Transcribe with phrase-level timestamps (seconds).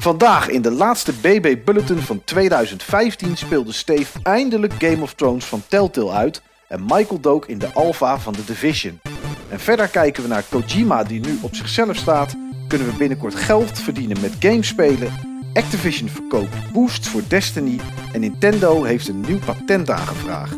[0.00, 5.62] Vandaag in de laatste BB Bulletin van 2015 speelde Steve eindelijk Game of Thrones van
[5.68, 9.00] Telltale uit en Michael dook in de alpha van The Division.
[9.48, 12.36] En verder kijken we naar Kojima die nu op zichzelf staat,
[12.68, 15.12] kunnen we binnenkort geld verdienen met gamespelen,
[15.52, 17.80] Activision verkoopt boosts voor Destiny
[18.12, 20.56] en Nintendo heeft een nieuw patent aangevraagd.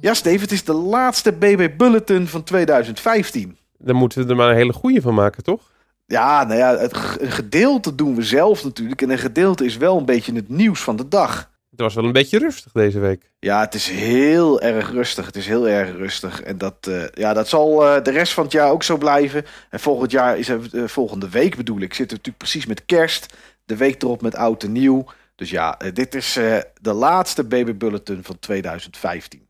[0.00, 3.56] Ja Steve, het is de laatste BB Bulletin van 2015.
[3.78, 5.72] Dan moeten we er maar een hele goede van maken, toch?
[6.06, 9.02] Ja, nou ja, het een gedeelte doen we zelf natuurlijk.
[9.02, 11.52] En een gedeelte is wel een beetje het nieuws van de dag.
[11.70, 13.30] Het was wel een beetje rustig deze week.
[13.38, 15.26] Ja, het is heel erg rustig.
[15.26, 16.42] Het is heel erg rustig.
[16.42, 19.44] En dat, eh, ja, dat zal eh, de rest van het jaar ook zo blijven.
[19.70, 22.84] En volgend jaar is het, eh, volgende week bedoel ik, zitten we natuurlijk precies met
[22.84, 23.34] kerst.
[23.64, 25.04] De week erop met oud en nieuw.
[25.34, 26.32] Dus ja, dit is
[26.80, 29.43] de laatste Baby Bulletin van 2015.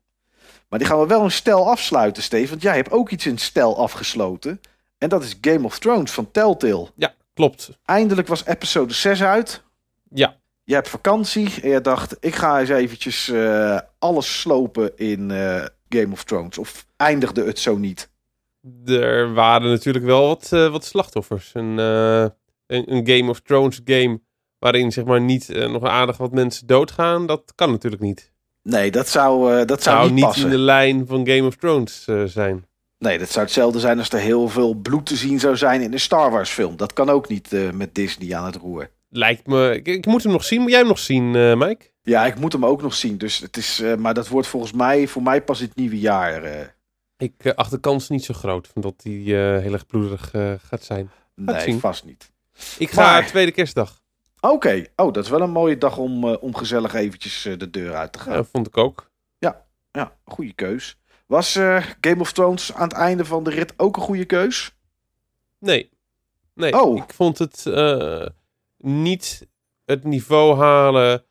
[0.69, 2.49] Maar die gaan we wel een stel afsluiten, Steve.
[2.49, 4.61] Want jij hebt ook iets in stel afgesloten.
[4.97, 6.87] En dat is Game of Thrones van Telltale.
[6.95, 7.69] Ja, klopt.
[7.85, 9.63] Eindelijk was episode 6 uit.
[10.09, 15.31] Ja, Je hebt vakantie en je dacht, ik ga eens eventjes eh, alles slopen in
[15.31, 16.57] eh, Game of Thrones.
[16.57, 18.13] Of eindigde het zo niet?
[18.85, 21.51] er waren natuurlijk wel wat, eh, wat slachtoffers.
[21.53, 22.33] Een, een,
[22.67, 24.21] een Game of Thrones game
[24.59, 28.33] waarin zeg maar niet nog aardig wat mensen doodgaan, dat kan natuurlijk niet.
[28.69, 31.55] Nee, dat zou, eh, dat zou Zou niet niet in de lijn van Game of
[31.55, 32.65] Thrones eh, zijn.
[32.97, 35.93] Nee, dat zou hetzelfde zijn als er heel veel bloed te zien zou zijn in
[35.93, 36.77] een Star Wars film.
[36.77, 38.89] Dat kan ook niet eh, met Disney aan het roer.
[39.09, 39.75] Lijkt me...
[39.75, 40.61] Ik, ik moet hem nog zien.
[40.61, 41.85] Moet jij hem nog zien, Mike?
[42.01, 43.17] Ja, ik moet hem ook nog zien.
[43.17, 46.73] Dus het is, maar dat wordt volgens mij voor mij pas het nieuwe jaar.
[47.17, 49.13] Ik acht de kans niet zo groot van dat hij
[49.61, 50.29] heel erg bloedig
[50.69, 51.09] gaat zijn.
[51.35, 51.79] nee, zien.
[51.79, 52.31] vast niet.
[52.77, 54.03] Ik ga Maar- tweede kerstdag.
[54.51, 57.69] Oké, oh, dat is wel een mooie dag om, eh, om gezellig eventjes eh, de
[57.69, 58.33] deur uit te gaan.
[58.33, 59.13] Ja, vond ik ook.
[59.91, 60.97] Ja, goede keus.
[61.27, 64.75] Was eh, Game of Thrones aan het einde van de rit ook een goede keus?
[65.59, 65.89] Nee.
[66.53, 66.97] Nee, Oh.
[66.97, 67.65] ik vond het
[68.77, 69.47] niet
[69.85, 71.25] het niveau halen.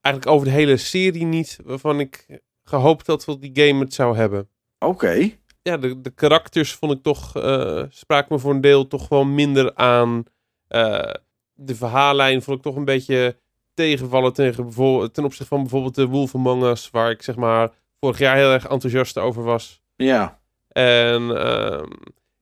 [0.00, 1.58] eigenlijk over de hele serie niet.
[1.64, 4.48] Waarvan ik gehoopt had dat die game het zou hebben.
[4.78, 5.30] Oké.
[5.62, 7.30] Ja, de, de karakters vond ik toch.
[7.88, 10.24] spraken me voor een deel toch wel minder aan.
[11.56, 13.36] De verhaallijn vond ik toch een beetje
[13.74, 16.90] tegenvallen tegen, bijvoorbeeld- ten opzichte van bijvoorbeeld de Wolf Among Us.
[16.90, 19.80] Waar ik zeg maar vorig jaar heel erg enthousiast over was.
[19.96, 20.38] Ja.
[20.68, 21.90] En ehm,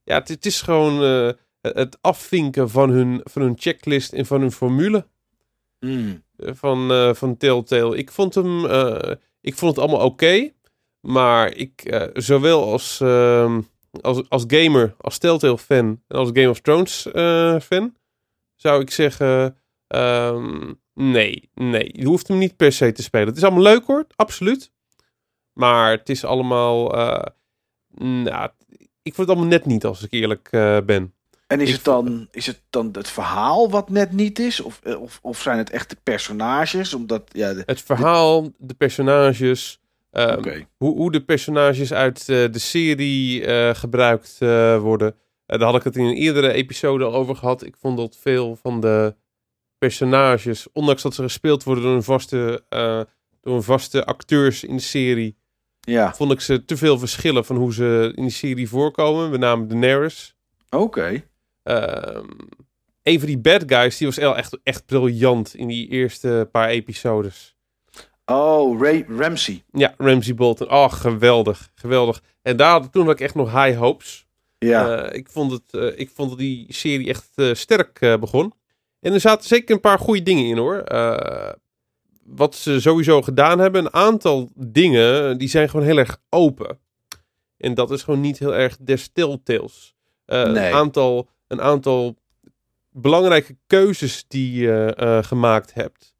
[0.04, 4.41] ja, het, het is gewoon eh, het afvinken van hun, van hun checklist en van
[4.41, 5.06] hun formule
[5.78, 6.22] Hmm.
[6.36, 7.97] eh, van, eh, van Telltale.
[7.97, 8.64] Ik vond hem,
[9.41, 10.50] ik vond het allemaal oké.
[11.00, 13.60] maar ik, zowel als, ehm,
[14.00, 17.06] als, als gamer, als Telltale fan en als Game of Thrones
[17.64, 17.94] fan,
[18.64, 21.91] zou ik zeggen, ehm, nee, nee.
[21.92, 23.28] Je hoeft hem niet per se te spelen.
[23.28, 24.72] Het is allemaal leuk hoor, absoluut.
[25.52, 26.88] Maar het is allemaal,
[27.94, 28.48] nou,
[29.03, 31.14] ik vond het allemaal net niet als ik eerlijk eh, ben.
[31.47, 34.60] En is Ik het, dan, is het dan het verhaal wat net niet is?
[34.60, 36.94] Of, eh, of, of zijn het echt de personages?
[36.94, 39.80] Omdat, ja, de- Het verhaal, de personages,
[40.10, 43.42] ehm, hoe, hoe de personages uit de serie
[43.74, 44.38] gebruikt
[44.78, 45.14] worden.
[45.47, 47.65] Eh, daar had ik het in een eerdere episode al over gehad.
[47.65, 49.15] Ik vond dat veel van de
[49.78, 53.00] personages, ondanks dat ze gespeeld worden door een vaste, eh,
[53.41, 55.37] door een vaste acteurs in de serie,
[55.81, 59.31] Ja, vond ik ze te veel verschillen van hoe ze in die serie voorkomen.
[59.31, 60.37] Met name Daenerys.
[60.71, 61.25] oké.
[61.62, 62.27] Ehm
[63.04, 67.56] een van die bad guys, die was echt, echt briljant in die eerste paar episodes.
[68.25, 69.65] Oh, Ray Ramsey.
[69.72, 70.71] Ja, Ramsey Bolton.
[70.71, 71.71] Oh, geweldig.
[71.75, 72.22] Geweldig.
[72.43, 74.23] En daar, toen had ik echt nog high hopes.
[74.64, 78.52] Ja, Eh, ik, vond het, eh, ik vond dat die serie echt eh, sterk begon.
[79.00, 80.84] En er zaten zeker een paar goede dingen in hoor.
[82.25, 86.78] Wat ze sowieso gedaan hebben, een aantal dingen, die zijn gewoon heel erg open.
[87.56, 89.94] En dat is gewoon niet heel erg des Telltales.
[90.26, 90.44] Nee.
[90.44, 92.16] een, aantal, een aantal
[92.91, 96.14] belangrijke keuzes die je gemaakt hebt.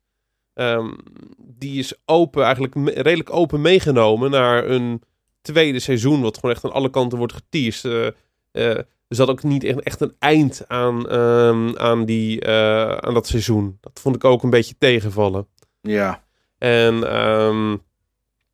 [0.55, 0.93] ehm,
[1.39, 5.03] die is open, eigenlijk redelijk open meegenomen naar een
[5.43, 8.15] tweede seizoen, wat gewoon echt aan alle kanten wordt geteased.
[8.55, 8.77] Eh,
[9.09, 13.79] er zat ook niet echt, een eind aan, ehm, aan, die, eh, aan dat seizoen.
[13.81, 15.47] Dat vond ik ook een beetje tegenvallen.
[15.81, 16.23] ja.
[16.59, 17.71] En ehm,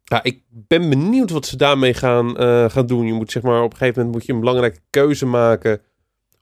[0.05, 3.07] ja, ik ben benieuwd wat ze daarmee gaan, eh, gaan doen.
[3.07, 5.81] Je moet zeg maar op een gegeven moment moet je een belangrijke keuze maken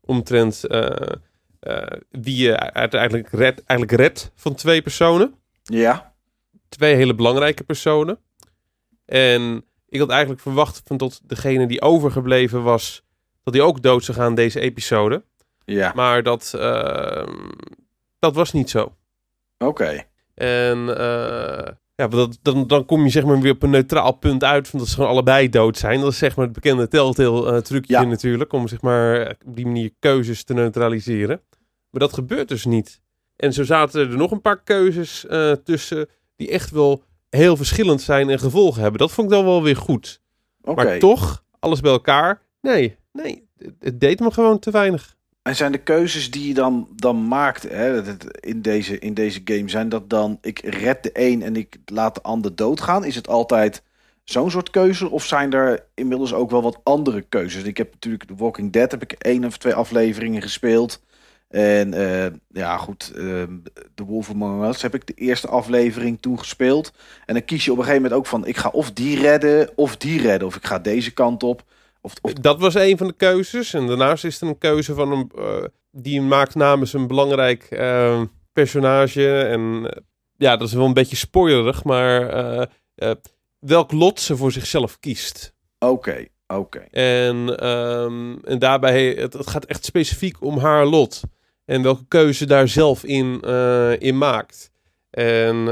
[0.00, 6.14] omtrent eh, wie je uiteindelijk redt, eigenlijk redt van twee personen Ja,
[6.68, 8.18] twee hele belangrijke personen.
[9.04, 13.02] En ik had eigenlijk verwacht van dat degene die overgebleven was,
[13.50, 15.22] dat die ook dood zou gaan deze episode.
[15.64, 15.92] ja.
[15.94, 17.32] Maar dat, ehm,
[18.18, 18.92] dat was niet zo.
[19.58, 20.02] Oké.
[20.34, 24.44] En eh, Ja, dat, dan, dan kom je zeg maar weer op een neutraal punt
[24.44, 26.00] uit van dat ze gewoon allebei dood zijn.
[26.00, 28.02] Dat is zeg maar het bekende Telltale eh, trucje Ja.
[28.04, 31.40] natuurlijk, om zeg maar op die manier keuzes te neutraliseren.
[31.90, 33.00] Maar dat gebeurt dus niet.
[33.36, 38.00] En zo zaten er nog een paar keuzes eh, tussen die echt wel heel verschillend
[38.02, 39.00] zijn en gevolgen hebben.
[39.00, 40.20] Dat vond ik dan wel weer goed.
[40.74, 43.48] Maar toch, alles bij elkaar, nee, nee,
[43.78, 45.16] het, deed me gewoon te weinig.
[45.42, 49.68] En zijn de keuzes die je dan, dan maakt hè, in, deze, in deze game,
[49.68, 53.04] zijn dat dan ik red de een en ik laat de ander doodgaan?
[53.04, 53.82] Is het altijd
[54.24, 55.10] zo'n soort keuze?
[55.10, 57.62] Of zijn er inmiddels ook wel wat andere keuzes?
[57.62, 61.02] Ik heb natuurlijk The Walking Dead, heb ik één of twee afleveringen gespeeld.
[61.48, 63.56] En eh, ja, goed, ehm
[63.94, 66.92] The Wolf Among Us heb ik de eerste aflevering toegespeeld.
[67.26, 69.70] En dan kies je op een gegeven moment ook van, ik ga of die redden
[69.76, 70.48] of die redden.
[70.48, 71.62] Of ik ga deze kant op.
[72.08, 73.74] Of, of Dat was een van de keuzes.
[73.74, 78.22] En daarnaast is er een keuze van een, eh, die maakt namens een belangrijk eh,
[78.52, 79.38] personage.
[79.38, 80.02] En eh,
[80.36, 82.28] ja, dat is wel een beetje spoilerig, maar
[82.94, 83.10] eh,
[83.58, 85.54] welk lot ze voor zichzelf kiest.
[85.78, 86.78] Oké, oké.
[86.90, 91.20] En, ehm, en daarbij, het, het gaat echt specifiek om haar lot.
[91.64, 93.40] En welke keuze daar zelf in,
[93.98, 94.70] in maakt.
[95.10, 95.64] En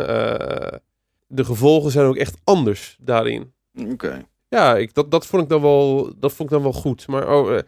[1.27, 3.53] de gevolgen zijn ook echt anders daarin.
[3.91, 4.27] Oké.
[4.49, 7.07] Ja, ik, dat, dat, vond ik dan wel, dat vond ik dan wel goed.
[7.07, 7.63] Maar oh, eh,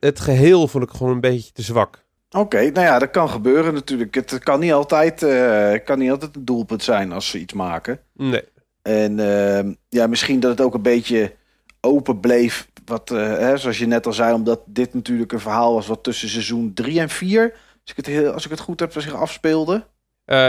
[0.00, 2.04] het, geheel vond ik gewoon een beetje te zwak.
[2.30, 4.14] Oké, nou ja, dat kan gebeuren natuurlijk.
[4.14, 8.00] Het kan niet altijd, eh, kan niet altijd een doelpunt zijn als ze iets maken.
[8.12, 8.42] Nee.
[8.82, 11.32] En ehm, ja, misschien dat het ook een beetje
[11.80, 12.68] open bleef.
[12.84, 16.02] Wat, eh, hè, zoals je net al zei, omdat dit natuurlijk een verhaal was wat
[16.02, 19.14] tussen seizoen 3 en 4, als ik het, heel, als ik het goed heb, zich
[19.14, 19.86] afspeelde.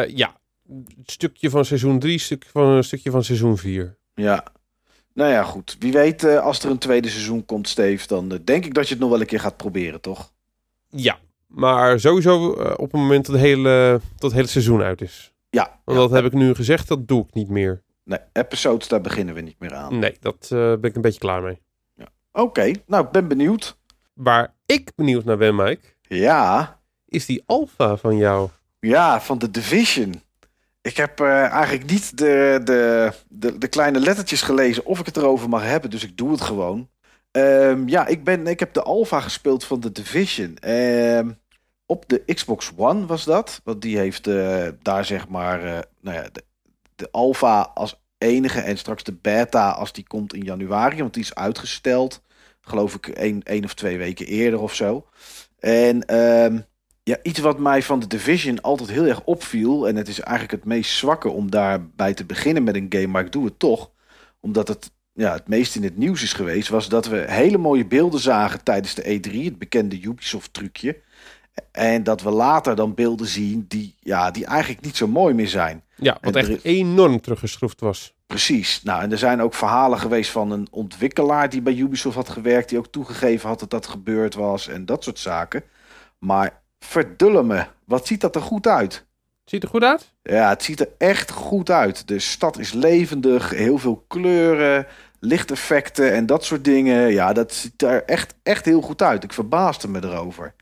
[0.07, 0.35] Ja,
[0.69, 3.97] een stukje van seizoen 3, stuk van, een stukje van seizoen 4.
[4.13, 4.43] Ja.
[5.15, 5.75] Nou ja, goed.
[5.79, 8.87] Wie weet, eh, als er een tweede seizoen komt, Steve, dan eh, denk ik dat
[8.87, 10.31] je het nog wel een keer gaat proberen, toch?
[10.89, 11.17] Ja,
[11.47, 15.33] maar sowieso eh, op het moment dat het hele, dat het hele seizoen uit is.
[15.49, 15.79] Ja.
[15.85, 16.03] Want ja.
[16.03, 17.83] dat heb ik nu gezegd, dat doe ik niet meer.
[18.03, 19.99] Nee, episodes, daar beginnen we niet meer aan.
[19.99, 21.61] Nee, dat ben ik een beetje klaar mee.
[22.31, 23.77] Oké, nou, ik ben benieuwd.
[24.13, 28.49] Waar ik benieuwd naar ben, Mike, Ja, is die alfa van jou.
[28.79, 30.21] Ja, van de Division.
[30.85, 35.17] Ik heb eh, eigenlijk niet de, de, de, de kleine lettertjes gelezen of ik het
[35.17, 36.89] erover mag hebben, dus ik doe het gewoon.
[37.31, 40.57] Ehm, ja, ik, ben, ik heb de alpha gespeeld van de Division.
[40.57, 41.31] Ehm,
[41.85, 43.61] op de Xbox One was dat.
[43.63, 46.43] Want die heeft eh, daar zeg maar eh, nou ja, de,
[46.95, 50.97] de alpha als enige en straks de beta als die komt in januari.
[50.97, 52.21] Want die is uitgesteld.
[52.61, 55.05] Geloof ik één, één of twee weken eerder of zo.
[55.59, 56.59] En ehm,
[57.09, 59.87] ja, iets wat mij van de Division altijd heel erg opviel.
[59.87, 63.07] En het is eigenlijk het meest zwakke om daarbij te beginnen met een game.
[63.07, 63.91] Maar ik doe het toch.
[64.39, 66.69] Omdat het ja, het meest in het nieuws is geweest.
[66.69, 69.31] Was dat we hele mooie beelden zagen tijdens de E3.
[69.43, 70.97] Het bekende Ubisoft trucje.
[71.71, 75.47] En dat we later dan beelden zien die, ja, die eigenlijk niet zo mooi meer
[75.47, 75.83] zijn.
[75.95, 78.13] Ja, wat En echt is- enorm teruggeschroefd was.
[78.27, 78.83] Precies.
[78.83, 82.69] Nou, en er zijn ook verhalen geweest van een ontwikkelaar die bij Ubisoft had gewerkt,
[82.69, 85.63] die ook toegegeven had dat dat gebeurd was en dat soort zaken.
[86.19, 89.05] Maar verdulle me, wat ziet dat er goed uit?
[89.45, 90.13] Ziet er goed uit?
[90.23, 92.07] Ja, het ziet er echt goed uit.
[92.07, 94.87] De stad is levendig, heel veel kleuren,
[95.19, 97.11] lichteffecten en dat soort dingen.
[97.11, 99.23] Ja, dat ziet er echt, echt heel goed uit.
[99.23, 100.53] Ik verbaasde me erover.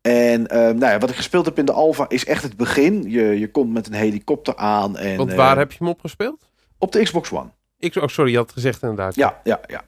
[0.00, 3.10] En ehm, nou ja, wat ik gespeeld heb in de Alpha is echt het begin.
[3.10, 4.96] Je, je komt met een helikopter aan.
[4.96, 6.48] En, Want eh, waar heb je hem op gespeeld?
[6.78, 7.50] Op de Xbox One.
[7.78, 9.14] Ik, oh, sorry, je had het gezegd inderdaad.
[9.14, 9.82] Ja, ja, ja.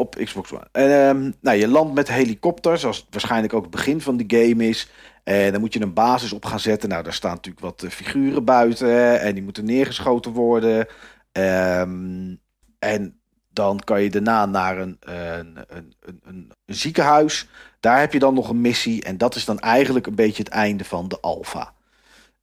[0.00, 0.66] Op Xbox One.
[0.72, 4.24] En ehm, nou, je landt met helikopter, zoals het waarschijnlijk ook het begin van de
[4.26, 4.88] game is.
[5.24, 6.88] En dan moet je een basis op gaan zetten.
[6.88, 9.20] Nou, daar staan natuurlijk wat eh, figuren buiten.
[9.20, 10.86] En die moeten neergeschoten worden.
[11.32, 12.34] Ehm,
[12.78, 17.48] en dan kan je daarna naar een, een, een, een, ziekenhuis.
[17.80, 19.04] Daar heb je dan nog een missie.
[19.04, 21.74] En dat is dan eigenlijk een beetje het einde van de alpha.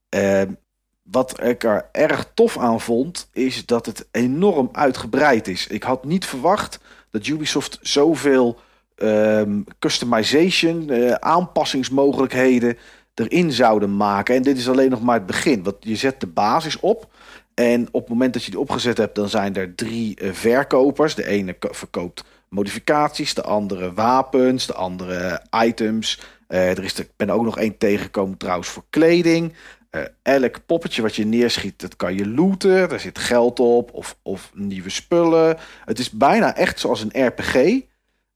[0.10, 0.54] Ehm,
[1.02, 5.68] wat ik er erg tof aan vond, is dat het enorm uitgebreid is.
[5.68, 6.80] Ik had niet verwacht
[7.12, 8.60] dat Ubisoft zoveel
[8.96, 12.78] ehm, customization, eh, aanpassingsmogelijkheden
[13.14, 14.36] erin zouden maken.
[14.36, 15.64] En dit is alleen nog maar het begin.
[15.64, 17.08] Want je zet de basis op.
[17.54, 21.16] En op het moment dat je die opgezet hebt, dan zijn er drie eh, verkopers.
[21.16, 26.20] De ene ko- verkoopt modificaties, de andere wapens, de andere items.
[26.48, 29.54] Eh, er is er, ik ben ook nog één tegengekomen trouwens voor kleding.
[29.98, 32.90] Eh, elk poppetje wat je neerschiet, dat kan je looten.
[32.90, 35.58] Daar zit geld op of, of nieuwe spullen.
[35.86, 37.56] Het is bijna echt zoals een RPG.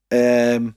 [0.07, 0.69] Ehm,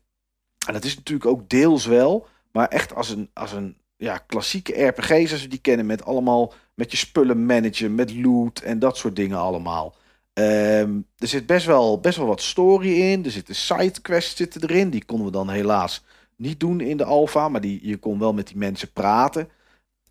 [0.67, 2.27] en dat is natuurlijk ook deels wel.
[2.53, 5.87] Maar echt als een, als een ja, klassieke RPG zoals we die kennen.
[5.87, 9.95] Met allemaal met je spullen managen, met loot en dat soort dingen allemaal.
[10.33, 13.25] Ehm, er zit best wel, best wel wat story in.
[13.25, 14.91] Er zitten sidequests zitten erin.
[14.91, 16.05] Die konden we dan helaas
[16.37, 17.49] niet doen in de alpha.
[17.49, 19.49] Maar die, je kon wel met die mensen praten.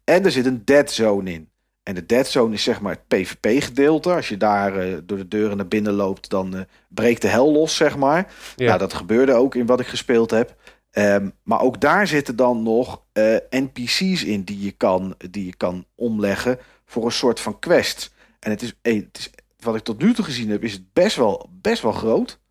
[0.03, 1.51] En er zit een dead zone in.
[1.83, 4.13] En de dead zone is zeg maar het PvP-gedeelte.
[4.13, 7.51] Als je daar eh, door de deuren naar binnen loopt, dan eh, breekt de hel
[7.51, 8.33] los, zeg maar.
[8.55, 8.65] Ja.
[8.65, 10.55] Nou, dat gebeurde ook in wat ik gespeeld heb.
[10.91, 15.55] Ehm, maar ook daar zitten dan nog eh, NPC's in die je, kan, die je
[15.55, 18.13] kan omleggen voor een soort van quest.
[18.39, 21.15] En het is, het is, wat ik tot nu toe gezien heb, is het best
[21.15, 22.41] wel, best wel groot.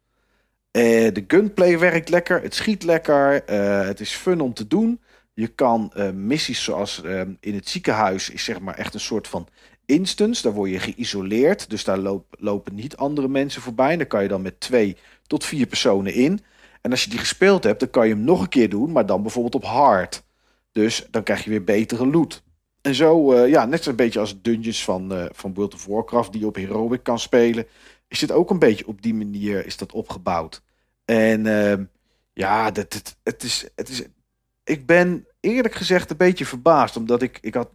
[0.71, 3.43] De gunplay werkt lekker, het schiet lekker,
[3.87, 5.01] het is fun om te doen.
[5.35, 9.29] Je kan eh, missies zoals ehm, in het ziekenhuis is zeg maar echt een soort
[9.29, 9.49] van
[9.87, 10.43] instance.
[10.43, 13.97] Daar word je geïsoleerd, dus daar lopen niet andere mensen voorbij.
[13.97, 14.97] Daar kan je dan met twee
[15.27, 16.41] tot vier personen in.
[16.81, 19.07] En als je die gespeeld hebt, dan kan je hem nog een keer doen, maar
[19.07, 20.23] dan bijvoorbeeld op hard.
[20.73, 22.43] Dus dan krijg je weer betere loot.
[22.81, 26.33] En zo, eh, ja, net zo'n beetje als dungeons van, eh, van World of Warcraft
[26.33, 27.67] die je op heroic kan spelen,
[28.09, 30.63] is dit ook een beetje op die manier is dat opgebouwd.
[31.05, 31.85] En ehm,
[32.33, 34.03] ja, dat, het, is, het is,
[34.73, 37.69] ik ben eerlijk gezegd een beetje verbaasd, omdat ik, ik had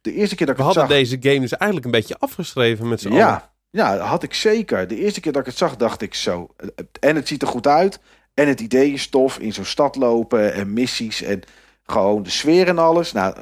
[0.00, 1.06] de eerste keer dat ik We het hadden zag...
[1.08, 3.18] deze game dus eigenlijk een beetje afgeschreven met z'n allen.
[3.18, 4.88] Ja, ja, dat had ik zeker.
[4.88, 6.54] De eerste keer dat ik het zag, dacht ik zo.
[7.00, 8.00] En het ziet er goed uit.
[8.34, 9.38] En het idee is tof.
[9.38, 11.22] In zo'n stad lopen en missies.
[11.22, 11.42] En
[11.82, 13.12] gewoon de sfeer en alles.
[13.12, 13.36] Nou,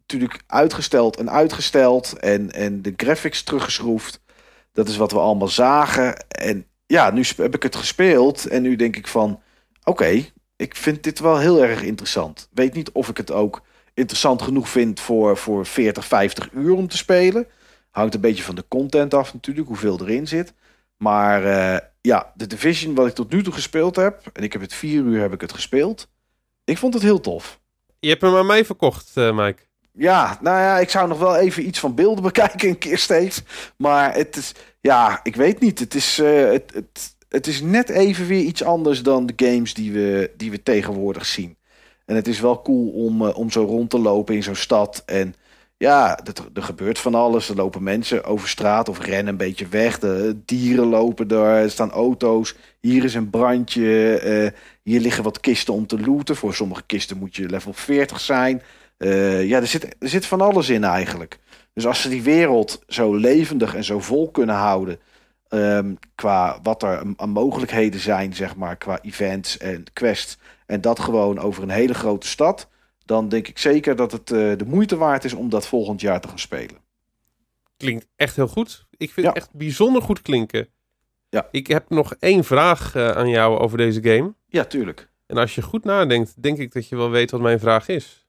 [0.00, 2.18] natuurlijk uitgesteld en uitgesteld.
[2.18, 4.20] En, en de graphics teruggeschroefd.
[4.72, 6.26] Dat is wat we allemaal zagen.
[6.28, 8.46] En ja, nu heb ik het gespeeld.
[8.46, 9.40] En nu denk ik van...
[9.84, 10.24] Oké,
[10.60, 12.48] ik vind dit wel heel erg interessant.
[12.52, 13.62] Weet niet of ik het ook
[13.94, 17.46] interessant genoeg vind voor, voor 40, 50 uur om te spelen.
[17.90, 20.52] Hangt een beetje van de content af natuurlijk, hoeveel erin zit.
[20.96, 24.30] Maar eh, ja, de Division wat ik tot nu toe gespeeld heb...
[24.32, 26.08] en ik heb het vier uur heb ik het gespeeld...
[26.64, 27.60] ik vond het heel tof.
[27.98, 29.62] Je hebt hem aan mij verkocht, eh, Mike.
[29.92, 33.42] Ja, nou ja, ik zou nog wel even iets van beelden bekijken een keer steeds.
[33.76, 35.78] Maar het is, ja, ik weet niet.
[35.78, 39.74] Het is, eh, het, het, het is net even weer iets anders dan de games
[39.74, 41.56] die we, die we tegenwoordig zien.
[42.06, 45.02] En het is wel cool om, eh, om zo rond te lopen in zo'n stad.
[45.06, 45.34] En
[45.76, 46.18] ja,
[46.54, 47.48] er gebeurt van alles.
[47.48, 49.98] Er lopen mensen over straat of rennen een beetje weg.
[49.98, 52.54] De dieren lopen er, er staan auto's.
[52.80, 54.18] Hier is een brandje.
[54.18, 56.36] eh, hier liggen wat kisten om te looten.
[56.36, 58.62] Voor sommige kisten moet je level 40 zijn.
[58.96, 61.38] Eh, ja, er zit, er zit van alles in eigenlijk.
[61.74, 64.98] Dus als ze die wereld zo levendig en zo vol kunnen houden.
[65.50, 70.38] Ehm, qua wat er aan mogelijkheden zijn, zeg maar, qua events en quests.
[70.66, 72.68] En dat gewoon over een hele grote stad.
[73.04, 76.20] Dan denk ik zeker dat het eh, de moeite waard is om dat volgend jaar
[76.20, 76.76] te gaan spelen.
[77.76, 78.86] Klinkt echt heel goed.
[78.96, 79.32] Ik vind Ja.
[79.32, 80.68] het echt bijzonder goed klinken.
[81.28, 81.48] Ja.
[81.50, 84.34] Ik heb nog één vraag eh, aan jou over deze game.
[84.48, 85.08] Ja, tuurlijk.
[85.26, 88.26] En als je goed nadenkt, denk ik dat je wel weet wat mijn vraag is.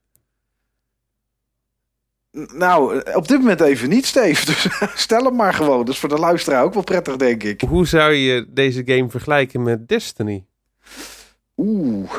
[2.54, 4.46] Nou, eh, op dit moment even niet, Steve.
[4.50, 5.78] Dus stel hem maar gewoon.
[5.78, 7.60] Dat is voor de luisteraar ook wel prettig, denk ik.
[7.60, 10.44] Hoe zou je deze game vergelijken met Destiny?
[11.56, 12.10] Oeh.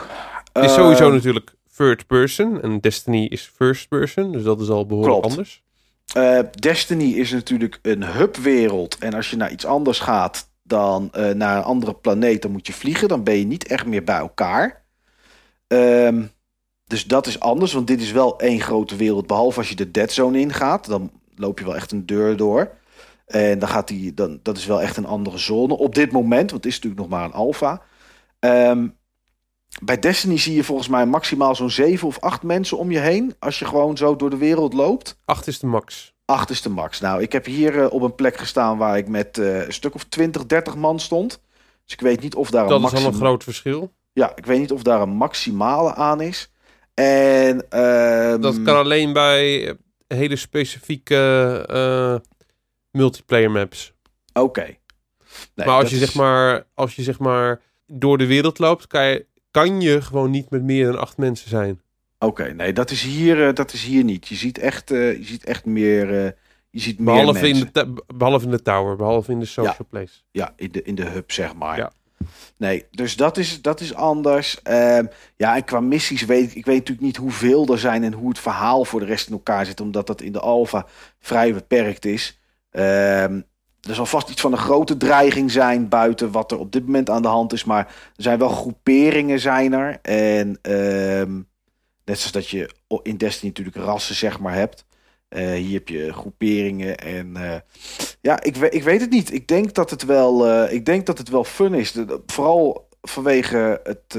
[0.53, 4.69] Het is Eh, sowieso natuurlijk third person en Destiny is first person, dus dat is
[4.69, 5.29] al behoorlijk Klopt.
[5.35, 5.63] anders.
[6.13, 8.97] Eh, Destiny is natuurlijk een hubwereld.
[8.97, 12.67] En als je naar iets anders gaat dan eh, naar een andere planeet, dan moet
[12.67, 13.07] je vliegen.
[13.07, 14.83] Dan ben je niet echt meer bij elkaar.
[15.67, 16.23] Ehm,
[16.93, 19.27] dus dat is anders, want dit is wel één grote wereld.
[19.27, 22.71] Behalve als je de dead zone ingaat, dan loop je wel echt een deur door.
[23.25, 25.77] En dan gaat die, dan, dat is wel echt een andere zone.
[25.77, 27.81] Op dit moment, want het is natuurlijk nog maar een alfa.
[28.39, 28.87] Ehm,
[29.83, 33.35] bij Destiny zie je volgens mij maximaal zo'n zeven of acht mensen om je heen.
[33.39, 35.17] Als je gewoon zo door de wereld loopt.
[35.25, 36.13] Acht is de max.
[36.25, 36.99] Acht is de max.
[36.99, 39.95] Nou, ik heb hier eh, op een plek gestaan waar ik met eh, een stuk
[39.95, 41.41] of 20, 30 man stond.
[41.83, 43.91] Dus ik weet niet of daar Dat een is al een groot verschil.
[44.11, 46.51] Ja, ik weet niet of daar een maximale aan is.
[46.93, 49.73] En ehm, Dat kan alleen bij eh,
[50.07, 51.15] hele specifieke
[51.69, 52.15] eh,
[52.91, 53.93] multiplayer maps.
[54.33, 54.61] Oké.
[55.55, 58.87] Nee, maar als je, is- zeg maar als je zeg maar door de wereld loopt,
[58.87, 61.81] kan je, kan je gewoon niet met meer dan acht mensen zijn.
[62.19, 64.27] Oké, nee, dat is hier, eh, dat is hier niet.
[64.27, 66.07] Je ziet echt, je ziet echt meer,
[66.69, 70.13] je ziet meer Behalve in, de behalve in de tower, behalve in de social place.
[70.31, 71.77] Ja, in de, in de hub, zeg maar.
[71.77, 71.91] Ja.
[72.57, 74.61] Nee, dus dat is, dat is anders.
[74.61, 76.65] Ehm, ja, en qua missies weet ik...
[76.65, 79.65] Weet natuurlijk niet hoeveel er zijn en hoe het verhaal voor de rest in elkaar
[79.65, 79.81] zit.
[79.81, 80.85] Omdat dat in de alfa
[81.19, 82.39] vrij beperkt is.
[82.71, 83.41] Ehm,
[83.81, 87.09] er zal vast iets van een grote dreiging zijn buiten wat er op dit moment
[87.09, 87.63] aan de hand is.
[87.63, 89.99] Maar er zijn wel groeperingen zijn er.
[90.01, 91.33] En ehm,
[92.05, 92.69] net zoals dat je
[93.03, 94.85] in Destiny natuurlijk rassen zeg maar hebt.
[95.33, 97.35] Eh, hier heb je groeperingen en...
[97.35, 97.59] eh,
[98.21, 99.33] ja, ik, ik weet het niet.
[99.33, 101.95] Ik denk dat het wel, eh, ik denk dat het wel fun is.
[102.25, 104.17] Vooral vanwege het,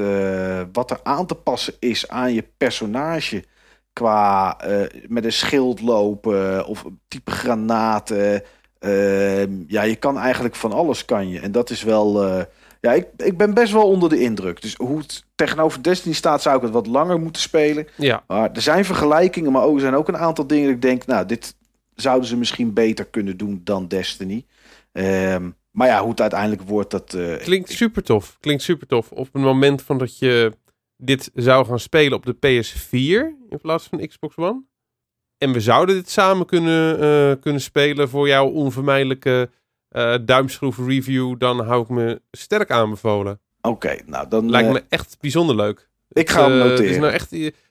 [0.73, 3.45] wat er aan te passen is aan je personage.
[3.93, 4.61] Qua
[5.09, 8.43] met een schild lopen of type granaten.
[8.79, 11.41] Ehm, ja, je kan eigenlijk van alles kan je.
[11.41, 12.23] En dat is wel...
[12.85, 14.63] ja, ik, ik ben best wel onder de indruk.
[14.63, 17.87] Dus hoe het tegenover Destiny staat, zou ik het wat langer moeten spelen.
[17.97, 20.83] Ja, Maar er zijn vergelijkingen, maar ook, er zijn ook een aantal dingen dat ik
[20.83, 21.57] denk, nou, dit
[21.95, 24.45] zouden ze misschien beter kunnen doen dan Destiny.
[24.93, 27.15] Ehm, maar ja, hoe het uiteindelijk wordt, dat...
[27.15, 28.37] eh, Klinkt super tof.
[28.41, 29.11] Klinkt super tof.
[29.11, 30.53] Op het moment van dat je
[30.97, 34.63] dit zou gaan spelen op de PS4 in plaats van Xbox One.
[35.39, 39.51] En we zouden dit samen kunnen, eh, kunnen spelen voor jouw onvermijdelijke
[39.95, 41.39] eh duimschroef review.
[41.39, 43.41] Dan hou ik me sterk aanbevolen.
[43.61, 44.51] Oké, nou dan...
[44.51, 45.89] Lijkt eh, me echt bijzonder leuk.
[46.09, 46.77] ik ga hem Eh, noteren.
[46.83, 47.31] dit, is nou echt,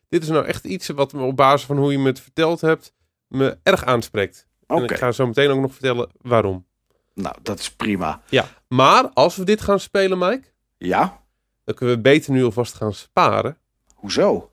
[0.10, 2.62] dit is nou echt iets wat me op basis van hoe je me het verteld
[2.62, 2.94] hebt,
[3.28, 4.48] me erg aanspreekt.
[4.68, 6.66] Oké, En ik ga zo meteen ook nog vertellen waarom.
[7.14, 8.22] nou dat is prima.
[8.30, 11.22] Ja, maar als we dit gaan spelen, Mike, Ja?
[11.64, 13.58] dan kunnen we beter nu alvast gaan sparen.
[13.96, 14.52] Hoezo?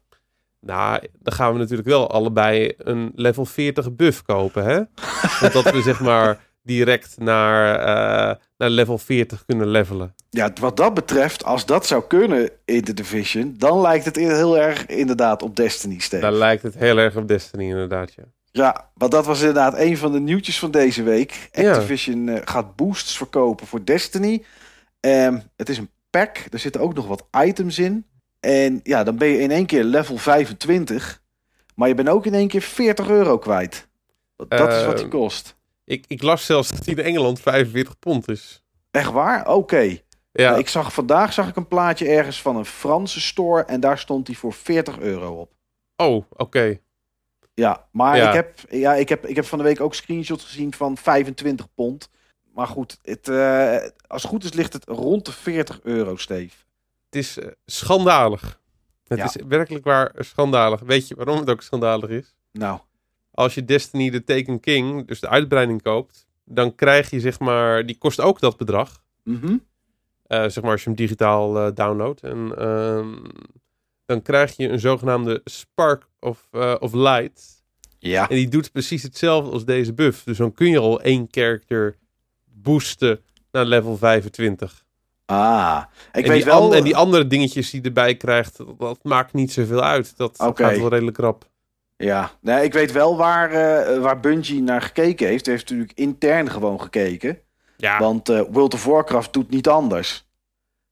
[0.60, 4.76] Nou, dan gaan we natuurlijk wel allebei een level 40 buff kopen, hè?
[5.40, 10.14] Want dat we zeg maar direct naar, eh, naar level 40 kunnen levelen.
[10.30, 14.58] Ja, wat dat betreft, als dat zou kunnen in de Division, dan lijkt het heel
[14.58, 16.22] erg inderdaad op Destiny Steve.
[16.22, 18.22] Daar lijkt het heel erg op Destiny inderdaad, ja.
[18.52, 21.48] Ja, want dat was inderdaad een van de nieuwtjes van deze week.
[21.52, 21.70] Ja.
[21.72, 24.44] Activision eh, gaat boosts verkopen voor Destiny.
[25.00, 28.06] Ehm, het is een pack, er zitten ook nog wat items in.
[28.40, 31.22] En ja, dan ben je in één keer level 25.
[31.74, 33.88] Maar je bent ook in één keer 40 euro kwijt.
[34.36, 35.56] Dat is wat die Ehm, kost.
[35.90, 38.62] Ik, ik las zelfs dat die in Engeland 45 pond is.
[38.90, 39.48] Echt waar?
[39.48, 39.80] Oké.
[40.32, 43.62] Ja, Nou, ik zag, vandaag zag ik een plaatje ergens van een Franse store.
[43.64, 45.52] En daar stond die voor 40 euro op.
[45.96, 46.78] oh, oké.
[47.54, 48.28] Ja, maar Ja.
[48.28, 51.66] Ik, heb, ja, ik, heb, ik heb van de week ook screenshots gezien van 25
[51.74, 52.08] pond.
[52.54, 56.56] Maar goed, het, eh, als het goed is ligt het rond de 40 euro, Steve.
[57.04, 58.60] Het is eh, schandalig.
[59.04, 59.24] Het Ja.
[59.24, 60.80] is werkelijk waar schandalig.
[60.80, 62.34] Weet je waarom het ook schandalig is?
[62.52, 62.78] Nou,
[63.40, 67.86] Als je Destiny de Taken King, dus de uitbreiding koopt, dan krijg je zeg maar,
[67.86, 69.02] die kost ook dat bedrag.
[69.24, 69.56] mhm.
[70.26, 72.22] Eh, zeg maar als je hem digitaal eh, downloadt.
[72.22, 73.14] En ehm,
[74.06, 77.62] dan krijg je een zogenaamde Spark of, eh, of Light.
[77.98, 78.28] ja.
[78.28, 80.24] En die doet precies hetzelfde als deze buff.
[80.24, 81.96] Dus dan kun je al één character
[82.44, 83.20] boosten
[83.50, 84.84] naar level 25.
[85.26, 85.82] Ah,
[86.12, 86.74] ik en, weet wel...
[86.74, 90.16] en die andere dingetjes die je erbij krijgt, dat, maakt niet zoveel uit.
[90.16, 91.49] Dat gaat wel redelijk rap.
[92.00, 95.44] Ja, nee, ik weet wel waar, eh, waar Bungie naar gekeken heeft.
[95.44, 97.38] Hij heeft natuurlijk intern gewoon gekeken.
[97.76, 100.28] Ja, Want eh, World of Warcraft doet niet anders.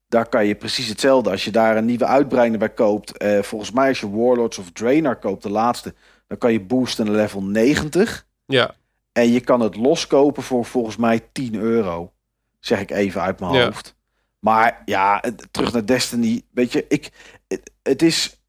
[0.07, 1.29] Daar kan je precies hetzelfde.
[1.29, 3.17] Als je daar een nieuwe uitbreiding bij koopt.
[3.17, 5.93] eh, volgens mij als je Warlords of Draenor koopt, de laatste.
[6.27, 8.27] Dan kan je boosten naar level 90.
[8.45, 8.75] ja.
[9.11, 12.13] En je kan het loskopen voor volgens mij 10 euro.
[12.59, 13.63] Zeg ik even uit mijn Ja.
[13.65, 13.95] hoofd.
[14.39, 16.41] Maar ja, terug naar Destiny.
[16.51, 17.09] Weet je, ik,
[17.47, 18.41] het, het is...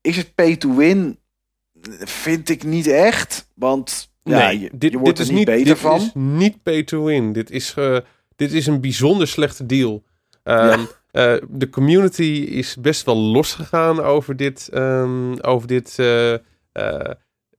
[0.00, 1.18] Is het pay to win?
[2.04, 3.48] Vind ik niet echt.
[3.54, 6.00] Want ja, nee, je, dit, je wordt dit er is niet beter dit van.
[6.00, 7.32] is niet pay to win.
[7.32, 7.96] Dit is, eh,
[8.36, 10.02] dit is een bijzonder slechte deal.
[10.42, 16.34] Ehm, eh, de community is best wel losgegaan over dit, ehm, over dit, eh,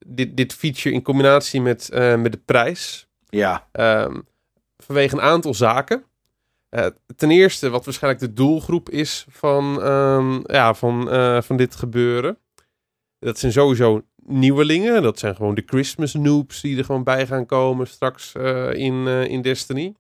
[0.06, 3.08] dit, dit feature in combinatie met, met de prijs.
[3.30, 4.20] Ja, Ehm,
[4.78, 6.04] vanwege een aantal zaken.
[7.16, 9.64] Ten eerste, wat waarschijnlijk de doelgroep is van,
[10.46, 11.08] ja, van,
[11.44, 12.38] van dit gebeuren.
[13.20, 15.02] Dat zijn sowieso nieuwelingen.
[15.02, 19.08] Dat zijn gewoon de Christmas noobs die er gewoon bij gaan komen straks eh, in,
[19.08, 19.94] eh, in Destiny.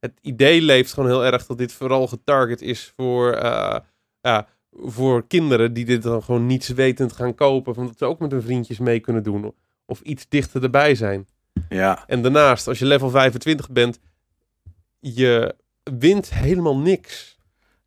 [0.00, 4.38] Het idee leeft gewoon heel erg dat dit vooral getarget is voor, eh,
[4.72, 7.74] voor kinderen die dit dan gewoon niets wetend gaan kopen.
[7.74, 9.54] Van dat ze ook met hun vriendjes mee kunnen doen.
[9.86, 11.26] Of iets dichter erbij zijn.
[11.68, 12.04] ja.
[12.06, 13.98] En daarnaast, als je level 25 bent,
[15.00, 15.54] je
[15.98, 17.37] wint helemaal niks.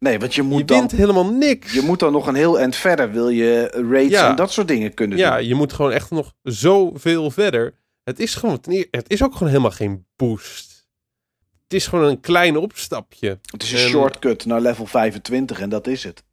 [0.05, 0.77] Nee, want je Je moet dan...
[0.77, 1.73] wint helemaal niks.
[1.73, 3.11] Je moet dan nog een heel eind verder.
[3.11, 4.29] Wil je raids Ja.
[4.29, 5.47] en dat soort dingen kunnen ja, doen.
[5.47, 7.73] je moet gewoon echt nog zoveel verder.
[8.03, 8.59] Het is gewoon,
[8.91, 10.87] het is ook gewoon helemaal geen boost.
[11.63, 13.39] Het is gewoon een klein opstapje.
[13.51, 16.23] Het is een En- shortcut naar level 25 en dat is het.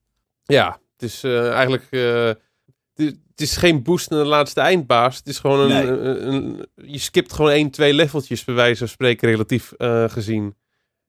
[0.44, 1.86] Ja, het is eh, eigenlijk.
[1.90, 2.30] eh,
[2.94, 5.16] het is- geen boost naar de laatste eindbaas.
[5.16, 5.68] Het is gewoon een.
[5.68, 5.86] Nee.
[5.86, 10.56] een- een- je skipt gewoon één, twee leveltjes, bij wijze van spreken, relatief eh, gezien.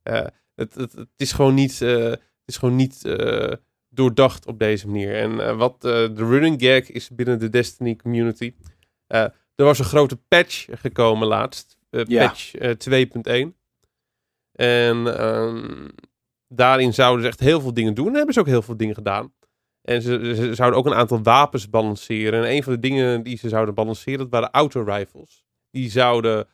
[0.04, 1.82] Het, het, het is gewoon niet.
[2.50, 3.52] Is gewoon niet eh,
[3.90, 5.16] doordacht op deze manier.
[5.16, 8.54] En eh, wat eh, de running gag is binnen de Destiny community.
[9.08, 11.78] er was een grote patch gekomen laatst.
[11.90, 12.28] Ja.
[12.28, 13.58] patch eh, 2.1.
[14.52, 15.88] En ehm,
[16.48, 18.08] daarin zouden ze echt heel veel dingen doen.
[18.08, 19.34] En hebben ze ook heel veel dingen gedaan.
[19.82, 22.44] En ze, ze zouden ook een aantal wapens balanceren.
[22.44, 25.46] En een van de dingen die ze zouden balanceren, dat waren auto-rifles.
[25.72, 26.48] Die zouden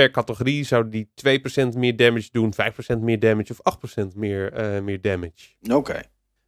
[0.00, 1.08] per categorie zouden die
[1.74, 2.52] 2% meer damage doen,
[2.96, 5.48] 5% meer damage of 8% meer, eh, meer damage.
[5.72, 6.00] Oké.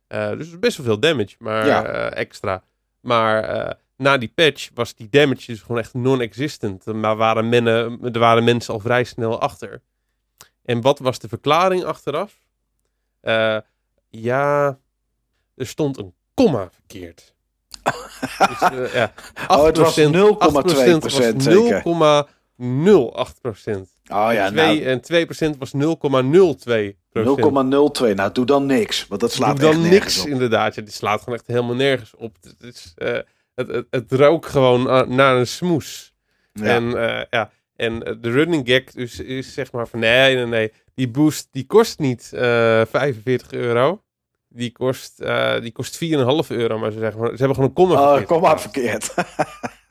[0.07, 1.85] Eh, dus best wel veel damage, maar Ja.
[1.85, 2.63] eh, extra.
[3.01, 6.85] Maar na die patch was die damage dus gewoon echt non-existent.
[6.87, 9.81] Maar waren, mennen, er waren mensen al vrij snel achter.
[10.65, 12.35] En wat was de verklaring achteraf?
[14.09, 14.79] Ja,
[15.57, 17.35] er stond een komma verkeerd.
[18.73, 21.49] dus, ja, 8%, Oh, het was 0,2%
[23.43, 23.81] was zeker.
[24.09, 25.01] Oh ja, Twee- nou, En
[25.55, 28.15] 2% was 0,02 0,02.
[28.15, 29.07] Nou, doe dan niks.
[29.09, 30.27] Want dat slaat Doe echt dan niks op.
[30.29, 30.75] inderdaad.
[30.75, 32.37] Ja, dit slaat gewoon echt helemaal nergens op.
[32.41, 33.19] Het, is, eh,
[33.55, 36.13] het, het, het rook gewoon eh, naar een smoes.
[36.53, 36.65] Ja.
[36.65, 40.47] En, eh, ja, en eh, de running gag dus is zeg maar van nee, nee,
[40.47, 40.73] nee.
[40.95, 42.41] Die boost die kost niet eh
[42.91, 44.03] 45 euro.
[44.55, 45.17] Die kost,
[45.61, 46.01] die kost 4,5
[46.49, 46.79] euro.
[46.79, 49.13] Maar ze, zeggen, ze hebben gewoon een komma Oh, verkeerd kom maar geplaatst.
[49.13, 49.15] verkeerd.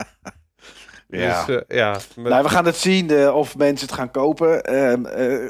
[1.19, 1.45] ja.
[1.45, 1.99] Dus, eh, ja.
[2.15, 4.63] Nou, we gaan het zien eh, of mensen het gaan kopen.
[4.63, 5.49] Ehm, eh,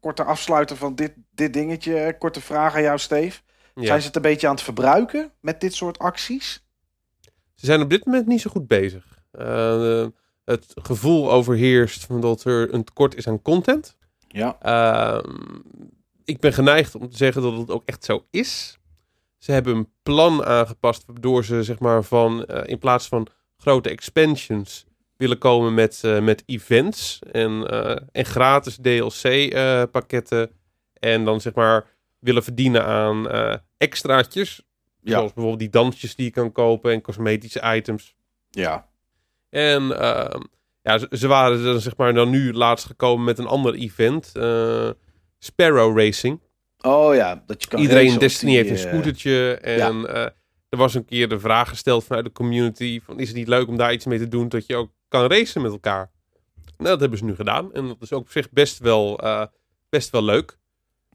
[0.00, 2.16] korte afsluiter van dit, dit dingetje.
[2.18, 3.40] Korte vraag aan jou, Steve.
[3.74, 3.86] ja.
[3.86, 6.66] Zijn ze het een beetje aan het verbruiken met dit soort acties?
[7.54, 9.04] Ze zijn op dit moment niet zo goed bezig.
[9.30, 10.06] Eh,
[10.44, 13.96] het gevoel overheerst van dat er een tekort is aan content.
[14.28, 14.56] Ja.
[14.60, 15.34] Ehm,
[16.24, 18.78] ik ben geneigd om te zeggen dat het ook echt zo is.
[19.38, 23.88] Ze hebben een plan aangepast waardoor ze zeg maar van eh, in plaats van grote
[23.88, 24.86] expansions
[25.18, 30.50] willen komen met, eh, met events en, eh, en gratis DLC eh, pakketten
[30.92, 31.86] en dan zeg maar
[32.18, 33.26] willen verdienen aan
[33.76, 34.62] extraatjes.
[35.00, 35.12] Ja.
[35.12, 38.14] Zoals bijvoorbeeld die dansjes die je kan kopen en cosmetische items.
[38.50, 38.88] Ja.
[39.50, 40.40] En ehm,
[40.82, 44.32] ja, ze, ze waren dan zeg maar dan nu laatst gekomen met een ander event.
[45.38, 46.40] Sparrow Racing.
[46.80, 49.54] Oh ja, dat je kan Iedereen in Destiny die, heeft een scootertje.
[49.54, 50.06] En
[50.68, 53.00] er was een keer de vraag gesteld vanuit de community.
[53.00, 55.26] Van, is het niet leuk om daar iets mee te doen dat je ook kan
[55.26, 56.10] racen met elkaar?
[56.78, 57.72] Nou, dat hebben ze nu gedaan.
[57.72, 59.44] En dat is ook op zich best wel, eh,
[59.88, 60.58] best wel leuk.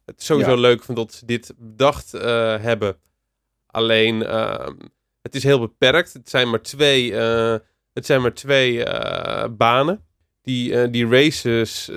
[0.05, 0.57] Het is sowieso Ja.
[0.57, 2.97] leuk van dat ze dit bedacht eh, hebben.
[3.67, 4.73] Alleen, ehm,
[5.21, 6.13] het is heel beperkt.
[6.13, 7.55] Het zijn maar twee, eh,
[7.93, 8.83] het zijn maar twee
[9.49, 10.05] banen.
[10.41, 11.91] Die, die races...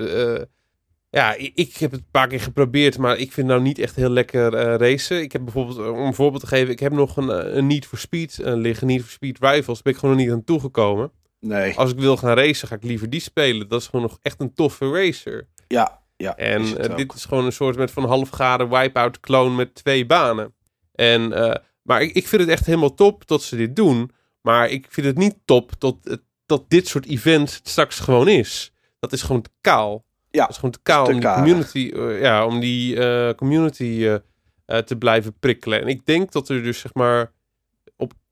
[1.09, 3.95] ja, ik, ik heb het een paar keer geprobeerd, maar ik vind nou niet echt
[3.95, 5.21] heel lekker racen.
[5.21, 7.97] Ik heb bijvoorbeeld, om een voorbeeld te geven, ik heb nog een, een Need for
[7.97, 8.87] Speed liggen.
[8.87, 11.11] Need for Speed Rivals, ben ik gewoon nog niet aan toegekomen.
[11.39, 11.75] Nee.
[11.75, 13.67] Als ik wil gaan racen, ga ik liever die spelen.
[13.67, 15.47] Dat is gewoon nog echt een toffe racer.
[15.67, 16.01] Ja.
[16.15, 19.75] ja En is eh, dit is gewoon een soort met van halfgade wipeout clone met
[19.75, 20.53] twee banen.
[20.93, 24.11] En, eh, maar ik, ik vind het echt helemaal top dat ze dit doen.
[24.41, 28.71] Maar ik vind het niet top dat, dat dit soort events straks gewoon is.
[28.99, 30.05] Dat is gewoon te kaal.
[30.29, 32.95] Ja, Dat is gewoon te kaal te om die community, eh, ja, om die
[33.35, 34.19] community
[34.65, 35.81] te blijven prikkelen.
[35.81, 37.31] En ik denk dat er dus zeg maar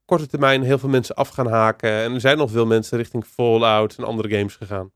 [0.06, 1.90] korte termijn heel veel mensen af gaan haken.
[1.92, 4.92] En er zijn nog veel mensen richting Fallout en andere games gegaan.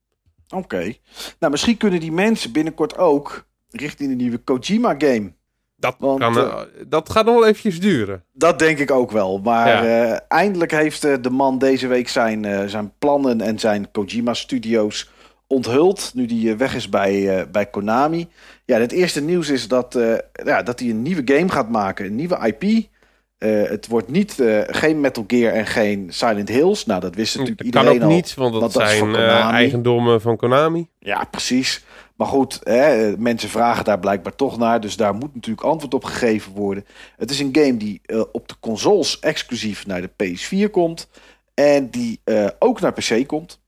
[0.50, 0.94] Oké.
[1.40, 5.32] Nou, misschien kunnen die mensen binnenkort ook richting de nieuwe Kojima game.
[5.76, 8.24] Dat, Want, kan, eh, eh, dat gaat nog wel eventjes duren.
[8.34, 9.38] Dat denk ik ook wel.
[9.40, 10.12] Maar Ja.
[10.14, 15.10] eh, eindelijk heeft de man deze week zijn, zijn plannen en zijn Kojima Studios
[15.48, 16.12] onthuld.
[16.14, 18.28] Nu die weg is bij, bij Konami.
[18.66, 19.98] Ja, het eerste nieuws is dat,
[20.46, 22.06] ja, dat hij een nieuwe game gaat maken.
[22.06, 22.88] Een nieuwe IP.
[23.40, 26.86] Eh, het wordt niet, eh, geen Metal Gear en geen Silent Hills.
[26.86, 28.16] Nou, dat wist natuurlijk Dat kan iedereen ook al.
[28.16, 30.88] niet, want dat, want dat is zijn van eh, eigendommen van Konami.
[31.00, 31.86] Ja, precies.
[32.16, 34.82] Maar goed, hè, mensen vragen daar blijkbaar toch naar.
[34.82, 36.86] Dus daar moet natuurlijk antwoord op gegeven worden.
[37.18, 41.10] Het is een game die op de consoles exclusief naar de PS4 komt.
[41.54, 42.20] En die
[42.60, 43.60] ook naar PC komt.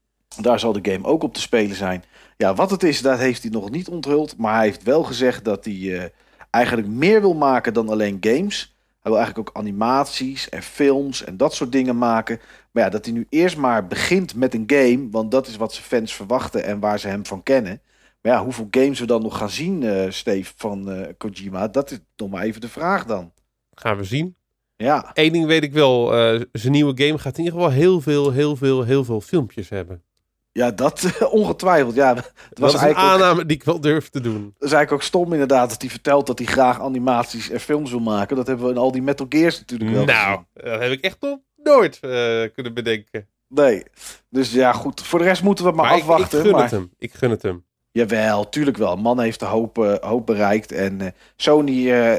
[0.42, 2.04] Daar zal de game ook op te spelen zijn.
[2.38, 4.38] Ja, wat het is, dat heeft hij nog niet onthuld.
[4.38, 6.12] Maar hij heeft wel gezegd dat hij
[6.50, 8.71] eigenlijk meer wil maken dan alleen games.
[9.02, 12.40] Hij wil eigenlijk ook animaties en films en dat soort dingen maken.
[12.72, 15.08] Maar ja, dat hij nu eerst maar begint met een game.
[15.12, 17.82] Want dat is wat zijn fans verwachten en waar ze hem van kennen.
[18.22, 21.92] Maar ja, hoeveel games we dan nog gaan zien, eh Steve, van eh, Kojima, dat
[21.92, 23.32] is nog maar even de vraag dan.
[23.74, 24.36] Gaan we zien.
[24.76, 26.14] Ja, Eén ding weet ik wel.
[26.16, 29.70] eh, zijn nieuwe game gaat in ieder geval heel veel, heel veel, heel veel filmpjes
[29.70, 30.04] hebben.
[30.52, 31.96] Ja dat ongetwijfeld.
[31.96, 34.34] Ja, het Dat was is een ook, aanname die ik wel durf te doen.
[34.44, 37.90] dat is eigenlijk ook stom inderdaad dat hij vertelt dat hij graag animaties en films
[37.92, 38.36] wil maken.
[38.36, 40.72] Dat hebben we in al die Metal Gears natuurlijk wel Nou, gezien.
[40.72, 42.10] dat heb ik echt nog nooit eh,
[42.54, 43.28] kunnen bedenken.
[43.48, 43.84] Nee,
[44.30, 45.02] dus ja goed.
[45.02, 46.42] Voor de rest moeten we maar, Maar ik, ik afwachten.
[46.42, 46.62] gun maar...
[46.62, 46.92] het hem.
[46.98, 47.66] Ik gun het hem.
[47.92, 48.96] Jawel, tuurlijk wel.
[48.96, 50.72] Man heeft de hoop, eh, hoop bereikt.
[50.72, 51.72] En eh, Sony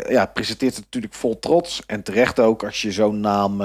[0.08, 1.82] ja, presenteert het natuurlijk vol trots.
[1.86, 3.62] En terecht ook als je zo'n naam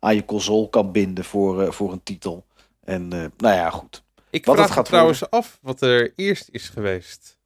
[0.00, 2.44] aan je console kan binden voor, voor een titel.
[2.84, 4.02] En nou ja, goed.
[4.30, 7.38] Ik Wat vraag het me trouwens af wat er eerst is geweest.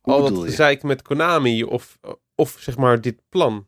[0.00, 1.98] Hoe Al dat zeik met Konami of,
[2.34, 3.66] of zeg maar dit plan.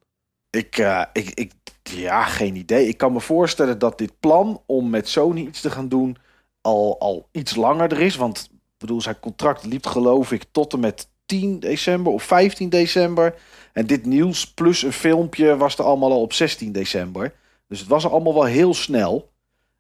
[0.51, 2.89] Ik, eh, ik, ik, ja, geen idee.
[2.89, 6.17] Ik kan me voorstellen dat dit plan om met Sony iets te gaan doen
[6.61, 8.17] al, al iets langer er is.
[8.17, 12.69] Want ik bedoel, zijn contract liep geloof ik tot en met 10 december of 15
[12.69, 13.35] december.
[13.73, 17.35] En dit nieuws plus een filmpje was er allemaal al op 16 december.
[17.69, 19.31] Dus het was allemaal wel heel snel.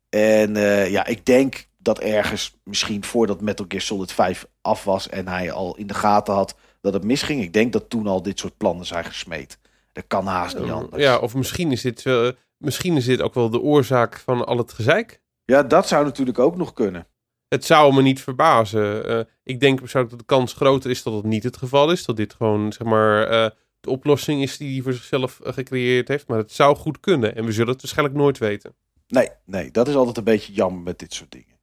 [0.08, 5.08] En eh, ja, ik denk dat ergens misschien voordat Metal Gear Solid 5 af was
[5.08, 7.42] en hij al in de gaten had dat het misging.
[7.42, 9.58] Ik denk dat toen al dit soort plannen zijn gesmeed.
[9.92, 11.02] Dat kan haast niet anders.
[11.02, 14.56] Ja, of misschien is, dit, wel- misschien is dit ook wel de oorzaak van al
[14.58, 15.20] het gezeik.
[15.44, 17.06] Ja, dat zou natuurlijk ook nog kunnen.
[17.48, 19.06] het zou me niet verbazen.
[19.08, 22.04] Eh, ik denk persoonlijk dat de kans groter is dat het niet het geval is.
[22.04, 26.08] Dat dit gewoon, zeg maar, eh, de oplossing is die hij voor zichzelf eh, gecreëerd
[26.08, 26.28] heeft.
[26.28, 27.36] Maar het zou goed kunnen.
[27.36, 28.74] En we zullen het waarschijnlijk nooit weten.
[29.08, 31.56] Nee, nee, dat is altijd een beetje jammer met dit soort dingen.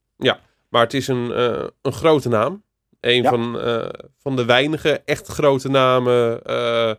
[0.75, 2.63] Maar het is een, eh, een grote naam.
[2.99, 3.29] Een Ja.
[3.29, 6.93] van, eh, van de weinige echt grote namen eh,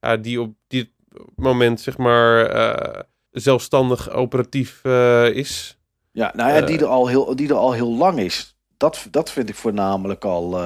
[0.00, 0.88] ja, die op dit
[1.34, 4.84] moment, zeg maar, zelfstandig operatief
[5.32, 5.78] is.
[6.12, 8.56] Ja, nou ja, die, er al heel, die er al heel lang is.
[8.76, 10.60] Dat, dat vind ik voornamelijk al.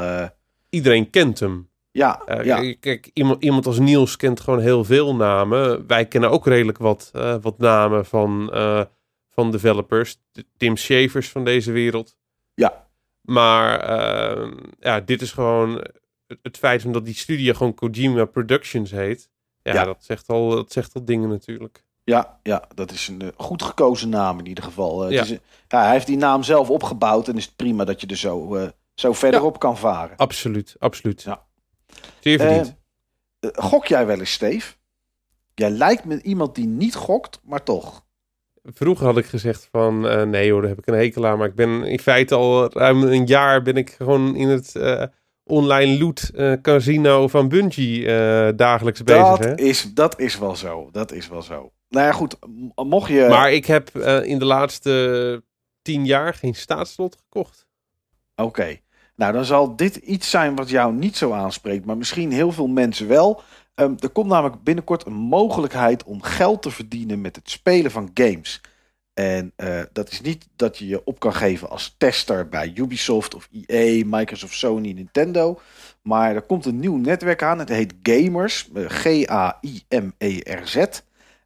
[0.70, 1.70] Iedereen kent hem.
[1.90, 5.86] ja, ja, Kijk, iemand, iemand als Niels kent gewoon heel veel namen.
[5.86, 8.50] Wij kennen ook redelijk wat, wat namen van,
[9.34, 10.16] van developers.
[10.32, 12.16] De Tim Shavers van deze wereld.
[12.54, 12.86] Ja.
[13.20, 15.84] Maar eh, ja, dit is gewoon
[16.42, 19.30] het, feit omdat die studio gewoon Kojima Productions heet.
[19.62, 19.84] Ja, Ja.
[19.84, 21.84] Dat, zegt al, dat zegt al dingen natuurlijk.
[22.04, 24.98] ja, ja, dat is een eh, goed gekozen naam in ieder geval.
[24.98, 25.34] Eh, het Ja.
[25.34, 28.16] is ja, hij heeft die naam zelf opgebouwd en is het prima dat je er
[28.16, 30.16] zo, eh, zo verder op kan varen.
[30.16, 31.22] Absoluut, absoluut.
[31.22, 31.44] Ja.
[32.20, 32.74] Zeer verdiend.
[33.40, 34.74] Eh, gok jij wel eens, Steve?
[35.54, 38.04] Jij lijkt me iemand die niet gokt, maar toch.
[38.62, 41.38] Vroeger had ik gezegd van eh, nee hoor, daar heb ik een hekel aan.
[41.38, 45.04] Maar ik ben in feite al ruim een jaar ben ik gewoon in het eh,
[45.44, 48.04] online loot eh, casino van Bungie
[48.54, 49.22] dagelijks bezig.
[49.22, 49.54] Dat Hè?
[49.54, 50.88] is, dat is wel zo.
[50.92, 51.72] Dat is wel zo.
[51.88, 52.36] Nou ja, goed.
[52.74, 53.26] Mocht je.
[53.28, 53.88] Maar ik heb
[54.24, 55.42] in de laatste
[55.82, 57.66] tien jaar geen staatslot gekocht.
[58.36, 58.76] Oké.
[59.14, 62.66] Nou, dan zal dit iets zijn wat jou niet zo aanspreekt, maar misschien heel veel
[62.66, 63.42] mensen wel.
[63.74, 68.10] Ehm, er komt namelijk binnenkort een mogelijkheid om geld te verdienen met het spelen van
[68.14, 68.60] games.
[69.14, 73.34] En eh, dat is niet dat je je op kan geven als tester bij Ubisoft
[73.34, 75.60] of EA, Microsoft, Sony, Nintendo.
[76.02, 77.58] Maar er komt een nieuw netwerk aan.
[77.58, 78.70] Het heet Gamers.
[78.74, 80.76] eh, G-A-I-M-E-R-Z.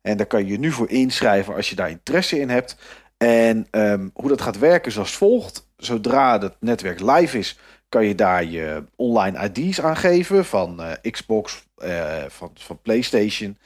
[0.02, 2.76] En daar kan je je nu voor inschrijven als je daar interesse in hebt.
[3.16, 5.65] En ehm, hoe dat gaat werken is als volgt.
[5.76, 7.58] Zodra het netwerk live is,
[7.88, 13.58] kan je daar je online ID's aangeven van eh, Xbox, eh, van, van PlayStation.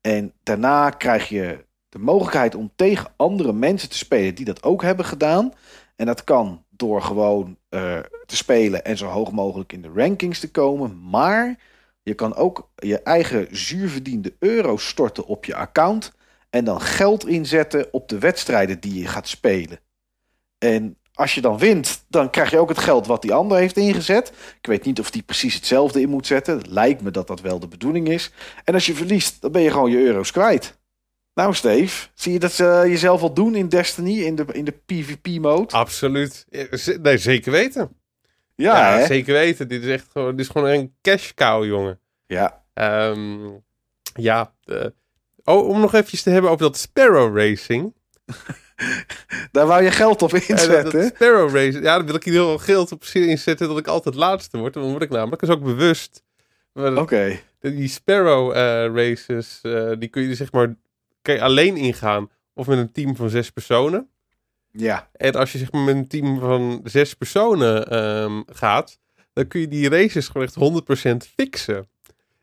[0.00, 4.82] En daarna krijg je de mogelijkheid om tegen andere mensen te spelen die dat ook
[4.82, 5.52] hebben gedaan.
[5.96, 10.40] En dat kan door gewoon eh, te spelen en zo hoog mogelijk in de rankings
[10.40, 11.08] te komen.
[11.10, 11.58] Maar
[12.02, 16.12] je kan ook je eigen zuurverdiende euro storten op je account.
[16.50, 19.80] En dan geld inzetten op de wedstrijden die je gaat spelen.
[20.58, 23.76] En als je dan wint, dan krijg je ook het geld wat die ander heeft
[23.76, 24.32] ingezet.
[24.60, 26.60] Ik weet niet of die precies hetzelfde in moet zetten.
[26.68, 28.30] Lijkt me dat dat wel de bedoeling is.
[28.64, 30.78] En als je verliest, dan ben je gewoon je euro's kwijt.
[31.34, 34.74] Nou, Steve, zie je dat ze jezelf al doen in Destiny, in de, in de
[34.86, 35.72] PvP-mode?
[35.74, 36.46] Absoluut.
[36.70, 37.90] Z- Nee, zeker weten.
[38.54, 39.68] ja, zeker weten.
[39.68, 42.00] Dit is echt gewoon, dit is gewoon een cash cow, jongen.
[42.26, 43.38] Ja, Ehm,
[44.14, 44.52] ja.
[44.64, 44.84] eh,
[45.44, 47.94] oh, om nog eventjes te hebben over dat Sparrow Racing.
[49.52, 51.00] daar wou je geld op inzetten.
[51.00, 51.84] dat Sparrow Racing.
[51.84, 54.74] Ja, dan wil ik hier heel veel geld op inzetten dat ik altijd laatste word.
[54.74, 56.22] Dan word ik namelijk dus ook bewust.
[56.74, 57.40] Oké.
[57.60, 60.74] Die Sparrow eh, races, eh, die kun je zeg maar
[61.22, 64.08] je alleen ingaan of met een team van zes personen.
[64.70, 68.98] Ja, En als je zeg maar met een team van zes personen ehm, gaat,
[69.32, 70.56] dan kun je die races gewoon echt
[71.26, 71.88] 100% fixen.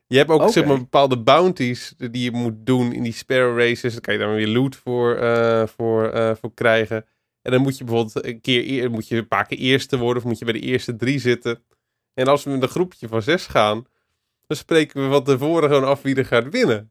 [0.08, 3.92] Je hebt ook zeg maar bepaalde bounties die je moet doen in die Sparrow races.
[3.92, 7.06] Dan kan je daar weer loot voor, eh, voor, eh, voor krijgen.
[7.42, 10.22] En dan moet je bijvoorbeeld een keer eer, moet je een paar keer eerste worden
[10.22, 11.62] of moet je bij de eerste drie zitten.
[12.14, 13.86] En als we met een groepje van zes gaan,
[14.46, 16.90] dan spreken we van tevoren gewoon af wie er gaat winnen.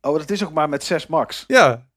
[0.00, 1.44] oh, dat is ook maar met 6 max.
[1.46, 1.88] Ja,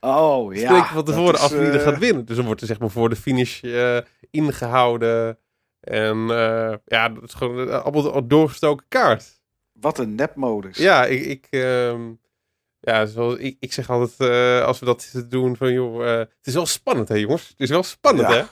[0.00, 0.66] Oh, ja.
[0.66, 2.24] spreken van dat tevoren is, af wie er eh, gaat winnen.
[2.24, 3.98] Dus dan wordt er zeg maar voor de finish eh,
[4.30, 5.38] ingehouden.
[5.80, 6.18] En
[6.86, 9.35] ja, dat is gewoon allemaal een doorgestoken kaart.
[9.80, 10.76] Wat een nepmodus.
[10.76, 12.00] Ja, ik, ik, ehm,
[12.80, 16.36] ja, zoals, ik, ik zeg altijd eh, als we dat doen van joh, eh, het
[16.42, 17.48] is wel spannend hè jongens.
[17.48, 18.34] Het is wel spannend Ja.
[18.34, 18.44] hè.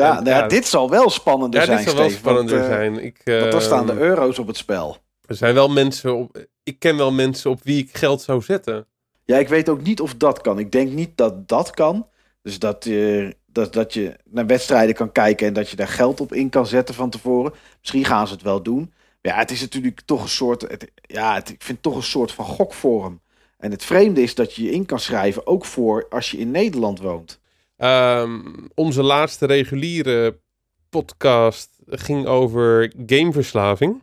[0.00, 2.20] Ja, En, nou ja, ja, dit zal wel spannender Ja, zijn, dit zal wel Steve,
[2.20, 3.04] spannender want, eh, zijn.
[3.04, 4.96] Ik, Want dan staan de ehm, euro's op het spel.
[5.26, 6.46] Er zijn wel mensen op.
[6.62, 8.86] Ik ken wel mensen op wie ik geld zou zetten.
[9.24, 10.58] Ja, ik weet ook niet of dat kan.
[10.58, 12.08] Ik denk niet dat dat kan.
[12.42, 16.20] Dus dat, je dat, dat je naar wedstrijden kan kijken en dat je daar geld
[16.20, 17.52] op in kan zetten van tevoren.
[17.80, 18.92] Misschien gaan ze het wel doen.
[19.26, 20.62] Ja, het is natuurlijk toch een soort.
[20.62, 23.20] Het, ja, het, ik vind het toch een soort van gokvorm.
[23.58, 26.50] En het vreemde is dat je je in kan schrijven, ook voor als je in
[26.50, 27.40] Nederland woont.
[27.76, 28.40] Ehm,
[28.74, 30.40] onze laatste reguliere
[30.88, 34.02] podcast ging over gameverslaving.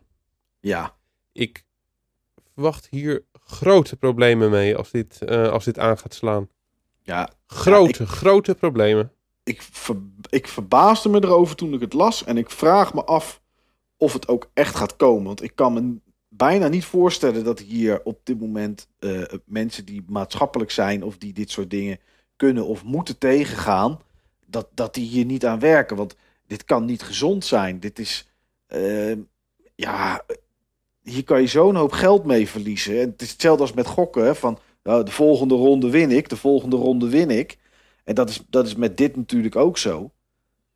[0.60, 0.94] Ja,
[1.32, 1.64] Ik
[2.54, 6.48] verwacht hier grote problemen mee als dit, eh, als dit aan gaat slaan.
[7.02, 9.12] ja Grote, grote problemen.
[9.44, 9.96] ik, ver,
[10.28, 12.24] ik verbaasde me erover toen ik het las.
[12.24, 13.41] En ik vraag me af
[14.02, 15.24] of het ook echt gaat komen.
[15.24, 15.96] Want ik kan me
[16.28, 21.32] bijna niet voorstellen dat hier op dit moment eh, mensen die maatschappelijk zijn of die
[21.32, 21.98] dit soort dingen
[22.36, 24.00] kunnen of moeten tegengaan,
[24.46, 25.96] dat, dat die hier niet aan werken.
[25.96, 27.80] Want dit kan niet gezond zijn.
[27.80, 28.28] Dit is,
[28.68, 29.16] uh,
[29.74, 30.24] ja,
[31.02, 33.00] hier kan je zo'n hoop geld mee verliezen.
[33.00, 34.36] En het is hetzelfde als met gokken.
[34.36, 37.58] Van nou, de volgende ronde win ik, de volgende ronde win ik.
[38.04, 40.10] En dat is, dat is met dit natuurlijk ook zo.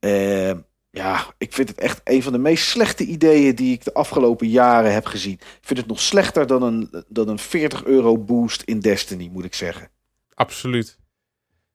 [0.00, 0.52] Uh,
[0.96, 4.48] ja, ik vind het echt een van de meest slechte ideeën die ik de afgelopen
[4.48, 5.32] jaren heb gezien.
[5.32, 9.44] Ik vind het nog slechter dan een, dan een 40 euro boost in Destiny, moet
[9.44, 9.88] ik zeggen.
[10.34, 10.98] Absoluut.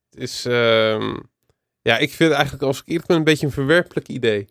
[0.09, 1.17] Het is, uh,
[1.81, 4.49] ja, ik vind het eigenlijk als ik eerlijk ben een beetje een verwerpelijk idee.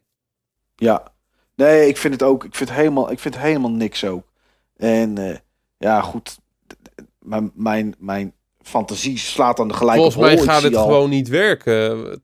[0.76, 1.12] Ja,
[1.54, 2.44] nee, ik vind het ook.
[2.44, 4.32] Ik vind helemaal, ik vind helemaal niks ook.
[4.76, 5.36] En uh,
[5.78, 6.38] ja, goed.
[7.18, 12.22] Mijn, mijn, mijn fantasie slaat aan de gelijke Volgens mij gaat het gewoon niet werken.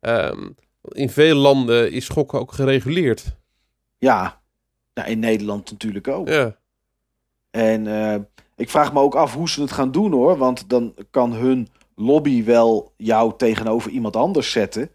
[0.00, 3.36] Um, in veel landen is gokken ook gereguleerd.
[3.98, 4.40] Ja,
[4.94, 6.28] nou, in Nederland natuurlijk ook.
[6.28, 6.56] Ja.
[7.50, 8.14] En uh,
[8.56, 10.36] ik vraag me ook af hoe ze het gaan doen hoor.
[10.36, 14.90] Want dan kan hun lobby wel jou tegenover iemand anders zetten.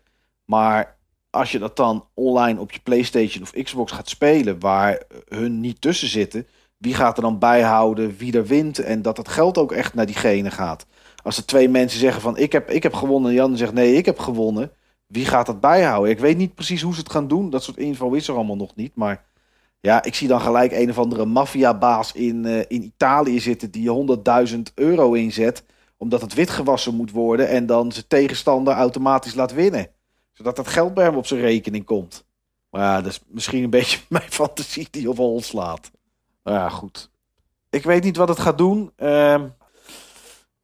[0.46, 0.98] Maar
[1.30, 5.82] als je dat dan online op je PlayStation of Xbox gaat spelen, waar hun niet
[5.82, 9.72] tussen zitten, wie gaat er dan bijhouden wie er wint en dat het geld ook
[9.72, 10.86] echt naar diegene gaat?
[11.24, 13.96] Als er twee mensen zeggen van ik heb, ik heb gewonnen en Jan zegt nee,
[13.96, 14.72] ik heb gewonnen,
[15.08, 16.12] wie gaat dat bijhouden?
[16.12, 17.50] Ik weet niet precies hoe ze het gaan doen.
[17.50, 18.96] Dat soort info is er allemaal nog niet.
[18.96, 19.26] Maar
[19.80, 24.18] ja, ik zie dan gelijk een of andere maffiabaas in, uh, in Italië zitten die
[24.50, 25.64] 100.000 euro inzet.
[25.98, 29.88] Omdat het witgewassen moet worden en dan zijn tegenstander automatisch laat winnen.
[30.34, 32.26] Zodat dat geld bij hem op zijn rekening komt.
[32.70, 35.92] Maar ja, dat is misschien een beetje mijn fantasie die op hol slaat.
[36.44, 37.10] Maar ja, goed.
[37.70, 38.92] Ik weet niet wat het gaat doen.
[38.98, 39.44] Uh,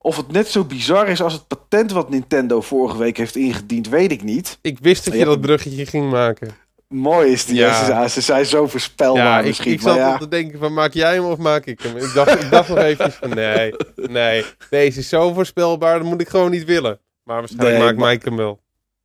[0.02, 3.90] of het net zo bizar is als het patent wat Nintendo vorige week heeft ingediend,
[3.90, 4.58] weet ik niet.
[4.62, 6.50] Ik wist dat je dat bruggetje ging maken.
[6.88, 7.56] Mooi is die.
[7.56, 8.08] Ja.
[8.08, 9.72] Ze, zijn zo voorspelbaar ja, misschien.
[9.72, 10.18] Ik, ik zat ja.
[10.18, 11.98] te denken van maak jij hem of maak ik hem?
[11.98, 14.46] Ik dacht, ik dacht nog eventjes van nee, nee.
[14.70, 17.00] Deze is zo voorspelbaar, dat moet ik gewoon niet willen.
[17.24, 18.61] Maar waarschijnlijk nee, maakt Mike hem wel.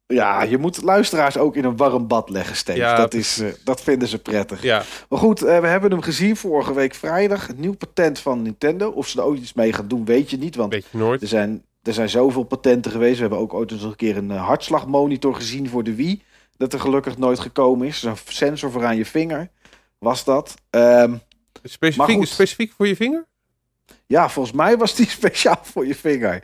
[0.07, 2.79] Ja, je moet luisteraars ook in een warm bad leggen, Steve.
[2.79, 4.63] Ja, dat, is, uh, dat vinden ze prettig.
[4.63, 4.83] Ja.
[5.09, 7.49] Maar goed, uh, we hebben hem gezien vorige week vrijdag.
[7.49, 8.91] Een nieuw patent van Nintendo.
[8.91, 10.57] Of ze er ooit iets mee gaan doen, weet je niet.
[10.57, 11.23] Want weet je nooit.
[11.23, 13.15] Er, zijn, er zijn zoveel patenten geweest.
[13.15, 16.23] We hebben ook ooit eens een keer een uh, hartslagmonitor gezien voor de Wii.
[16.57, 18.03] Dat er gelukkig nooit gekomen is.
[18.03, 19.51] Een sensor voor aan je vinger
[19.99, 20.55] was dat.
[20.71, 21.21] Um,
[21.63, 23.27] specifiek, specifiek voor je vinger?
[24.07, 26.43] Ja, volgens mij was die speciaal voor je vinger.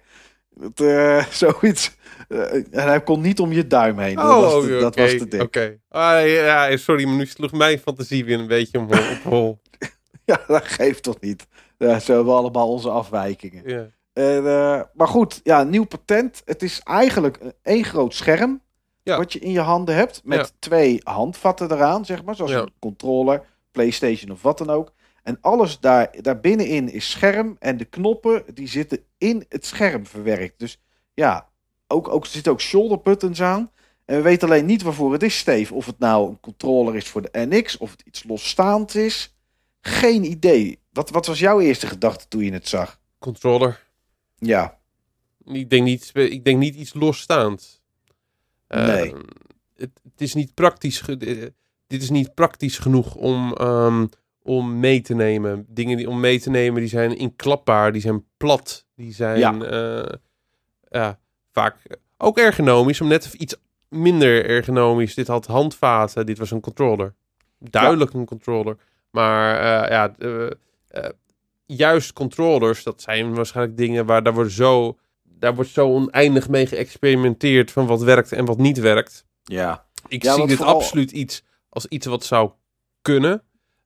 [0.55, 1.91] Dat, zoiets
[2.33, 4.19] uh, en hij kon niet om je duim heen.
[4.19, 5.43] Oh, dat was de, dat was de dik.
[5.43, 5.79] Oké.
[5.89, 9.61] Ah, ja, sorry, maar nu sloeg mijn fantasie weer een beetje om, op hol.
[10.25, 11.47] ja, dat geeft toch niet.
[11.79, 13.93] Ja, zo hebben we allemaal onze afwijkingen.
[14.13, 16.43] En, uh, maar goed, ja, nieuw patent.
[16.45, 18.63] Het is eigenlijk één groot scherm.
[19.03, 19.17] Ja.
[19.17, 20.21] Wat je in je handen hebt.
[20.25, 20.47] Met ja.
[20.59, 22.35] twee handvatten eraan, zeg maar.
[22.35, 22.61] Zoals ja.
[22.61, 24.93] een controller, PlayStation of wat dan ook.
[25.23, 27.57] En alles daar, daar binnenin is scherm.
[27.59, 30.59] En de knoppen die zitten in het scherm verwerkt.
[30.59, 30.81] Dus
[31.15, 31.49] ja,
[31.93, 33.71] ook, ook, er zitten ook shoulder buttons aan.
[34.05, 35.75] En we weten alleen niet waarvoor het is, Steve.
[35.75, 39.35] Of het nou een controller is voor de NX, of het iets losstaand is.
[39.81, 40.81] Geen idee.
[40.93, 43.01] Wat, wat was jouw eerste gedachte toen je het zag?
[43.19, 43.83] Controller.
[44.37, 44.79] Ja.
[45.45, 47.83] Ik denk niet, ik denk niet iets losstaand.
[48.69, 49.13] Nee.
[49.13, 49.21] Uh,
[49.77, 51.03] het, het, is niet praktisch.
[51.87, 54.09] dit is niet praktisch genoeg om, um,
[54.43, 55.67] om mee te nemen.
[55.69, 59.39] Dingen die om mee te nemen, die zijn inklapbaar, die zijn plat, die zijn.
[59.39, 59.53] Ja.
[59.53, 60.13] Uh,
[60.91, 61.21] ja
[61.53, 61.77] vaak
[62.19, 63.57] ook ergonomisch, om net iets
[63.89, 65.15] minder ergonomisch.
[65.15, 67.15] Dit had handvaten, dit was een controller.
[67.59, 68.77] Duidelijk een controller.
[69.11, 70.51] Maar uh, ja, uh,
[70.91, 71.09] uh,
[71.67, 76.67] juist controllers, dat zijn waarschijnlijk dingen waar daar wordt zo, daar wordt zo oneindig mee
[76.67, 79.27] geëxperimenteerd van wat werkt en wat niet werkt.
[79.43, 79.85] Ja.
[80.09, 80.75] Ik ja, zie dit vooral...
[80.75, 82.51] absoluut iets als iets wat zou
[83.03, 83.43] kunnen.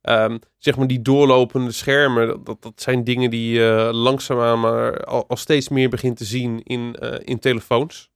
[0.09, 5.03] Um, zeg maar die doorlopende schermen, dat, dat zijn dingen die je uh, langzaamaan maar
[5.03, 8.11] al, al, steeds meer begint te zien in, uh, in telefoons.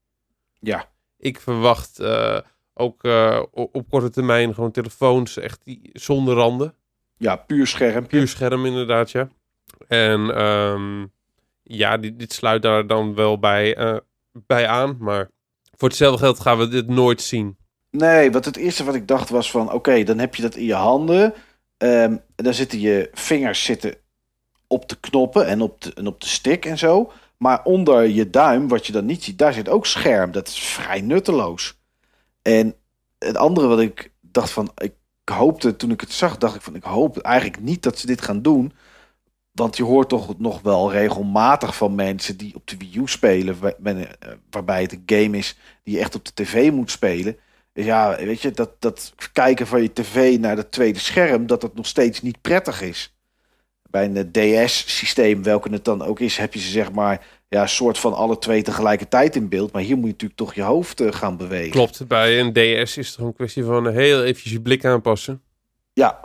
[0.59, 0.89] Ja.
[1.17, 2.37] Ik verwacht uh,
[2.73, 3.03] ook
[3.51, 6.73] op korte termijn gewoon telefoons echt die, zonder randen.
[7.17, 8.07] Ja, puur scherm.
[8.07, 9.29] Puur scherm inderdaad, ja.
[9.87, 11.11] En um,
[11.63, 13.77] ja, dit, dit, sluit daar dan wel bij,
[14.31, 15.29] bij aan, maar
[15.77, 17.57] voor hetzelfde geld gaan we dit nooit zien.
[17.89, 20.65] Nee, wat het eerste wat ik dacht was van, oké, dan heb je dat in
[20.65, 21.33] je handen...
[21.83, 23.95] Um, dan zitten je vingers zitten
[24.67, 27.11] op de knoppen en op de, en op de stick en zo.
[27.37, 30.31] Maar onder je duim, wat je dan niet ziet, daar zit ook scherm.
[30.31, 31.79] Dat is vrij nutteloos.
[32.41, 32.75] En
[33.19, 36.75] het andere wat ik dacht van, ik hoopte toen ik het zag, dacht ik van,
[36.75, 38.73] ik hoop eigenlijk niet dat ze dit gaan doen.
[39.51, 43.57] Want je hoort toch nog wel regelmatig van mensen die op de Wii U spelen,
[44.49, 47.37] waarbij het een game is die je echt op de tv moet spelen
[47.73, 51.75] ja, weet je, dat, dat kijken van je tv naar het tweede scherm, dat het
[51.75, 53.15] nog steeds niet prettig is.
[53.89, 57.97] bij een DS-systeem, welke het dan ook is, heb je ze zeg maar ja, soort
[57.97, 59.71] van alle twee tegelijkertijd in beeld.
[59.71, 61.71] Maar hier moet je natuurlijk toch je hoofd uh, gaan bewegen.
[61.71, 65.41] Klopt, bij een DS is het een kwestie van heel eventjes je blik aanpassen.
[65.93, 66.19] Ja,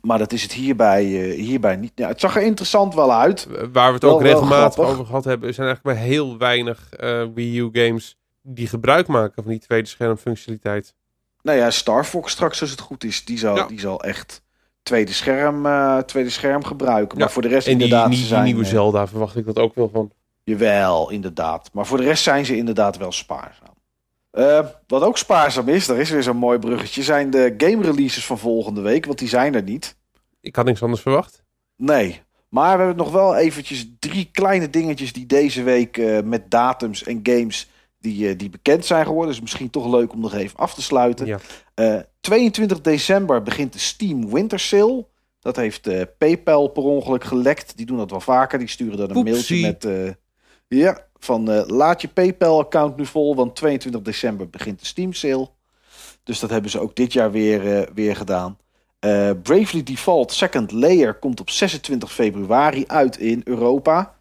[0.00, 1.92] maar dat is het hierbij, uh, hierbij niet.
[1.94, 3.46] Ja, het zag er interessant wel uit.
[3.72, 7.58] Waar we het ook regelmatig over gehad hebben, zijn eigenlijk maar heel weinig uh, Wii
[7.58, 8.16] U games
[8.54, 10.94] die gebruik maken van die tweede schermfunctionaliteit.
[11.42, 14.42] Nou ja, Star Fox straks als het goed is, die zal, die zal echt
[14.82, 17.18] tweede scherm, uh, tweede scherm gebruiken.
[17.18, 18.10] Maar voor de rest en die, inderdaad...
[18.10, 20.12] Die, zijn, die nieuwe Zelda verwacht ik dat ook wel van.
[20.44, 21.70] Jawel, inderdaad.
[21.72, 23.76] Maar voor de rest zijn ze inderdaad wel spaarzaam.
[24.32, 28.26] Uh, wat ook spaarzaam is, daar is weer zo'n mooi bruggetje, zijn de game releases
[28.26, 29.96] van volgende week, want die zijn er niet.
[30.40, 31.42] Ik had niks anders verwacht.
[31.76, 36.50] Nee, maar we hebben nog wel eventjes drie kleine dingetjes die deze week uh, met
[36.50, 37.68] datums en games
[38.00, 39.30] die, uh, die bekend zijn geworden.
[39.30, 41.26] Dus misschien toch leuk om nog even af te sluiten.
[41.26, 42.06] Ja.
[42.20, 45.06] 22 december begint de Steam Winter Sale.
[45.40, 45.88] Dat heeft
[46.18, 47.76] PayPal per ongeluk gelekt.
[47.76, 48.58] Die doen dat wel vaker.
[48.58, 49.60] Die sturen dan een Oepsie.
[49.60, 50.16] mailtje met...
[50.68, 55.48] Ja, van laat je PayPal-account nu vol, want 22 december begint de Steam sale.
[56.24, 58.58] Dus dat hebben ze ook dit jaar weer, weer gedaan.
[59.42, 64.18] Bravely Default Second Layer komt op 26 februari uit in Europa.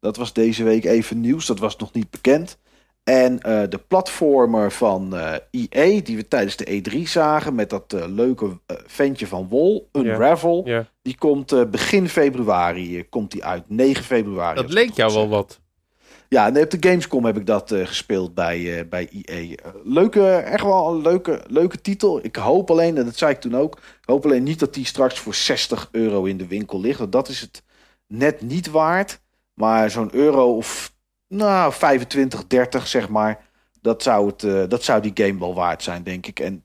[0.00, 2.58] Dat was deze week even nieuws, dat was nog niet bekend.
[3.06, 3.36] En
[3.70, 5.14] de platformer van
[5.50, 10.68] EA, die we tijdens de E3 zagen, met dat leuke ventje van Wol, Unravel,
[11.02, 14.60] die komt begin februari komt die uit, 9 februari.
[14.60, 15.60] Dat leek jou wel wat.
[16.28, 19.40] Ja, nee, op de Gamescom heb ik dat gespeeld bij, bij EA.
[19.40, 19.54] Uh,
[19.84, 22.24] leuke, echt wel een leuke, leuke titel.
[22.24, 24.84] Ik hoop alleen, en dat zei ik toen ook, ik hoop alleen niet dat die
[24.84, 26.98] straks voor 60 euro in de winkel ligt.
[26.98, 27.62] Want dat is het
[28.06, 29.20] net niet waard.
[29.54, 30.94] Maar zo'n euro of
[31.28, 33.44] nou, 25, 30 zeg maar,
[33.80, 36.40] dat zou, het, dat zou die game wel waard zijn, denk ik.
[36.40, 36.64] En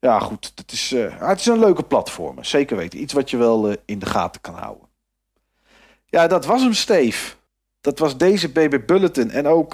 [0.00, 3.00] ja, goed, het is, het is een leuke platform, zeker weten.
[3.00, 4.88] Iets wat je wel in de gaten kan houden.
[6.06, 7.34] Ja, dat was hem, Steve.
[7.80, 9.72] Dat was deze BB Bulletin en ook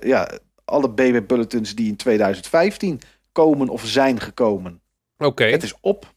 [0.00, 0.28] ja,
[0.64, 3.00] alle BB Bulletins die in 2015
[3.32, 4.80] komen of zijn gekomen.
[5.16, 5.26] Oké.
[5.26, 5.50] Okay.
[5.50, 6.14] Het is op.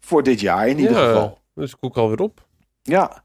[0.00, 1.38] Voor dit jaar in ieder ja, geval.
[1.54, 2.46] Dus koek alweer op.
[2.82, 3.24] Ja.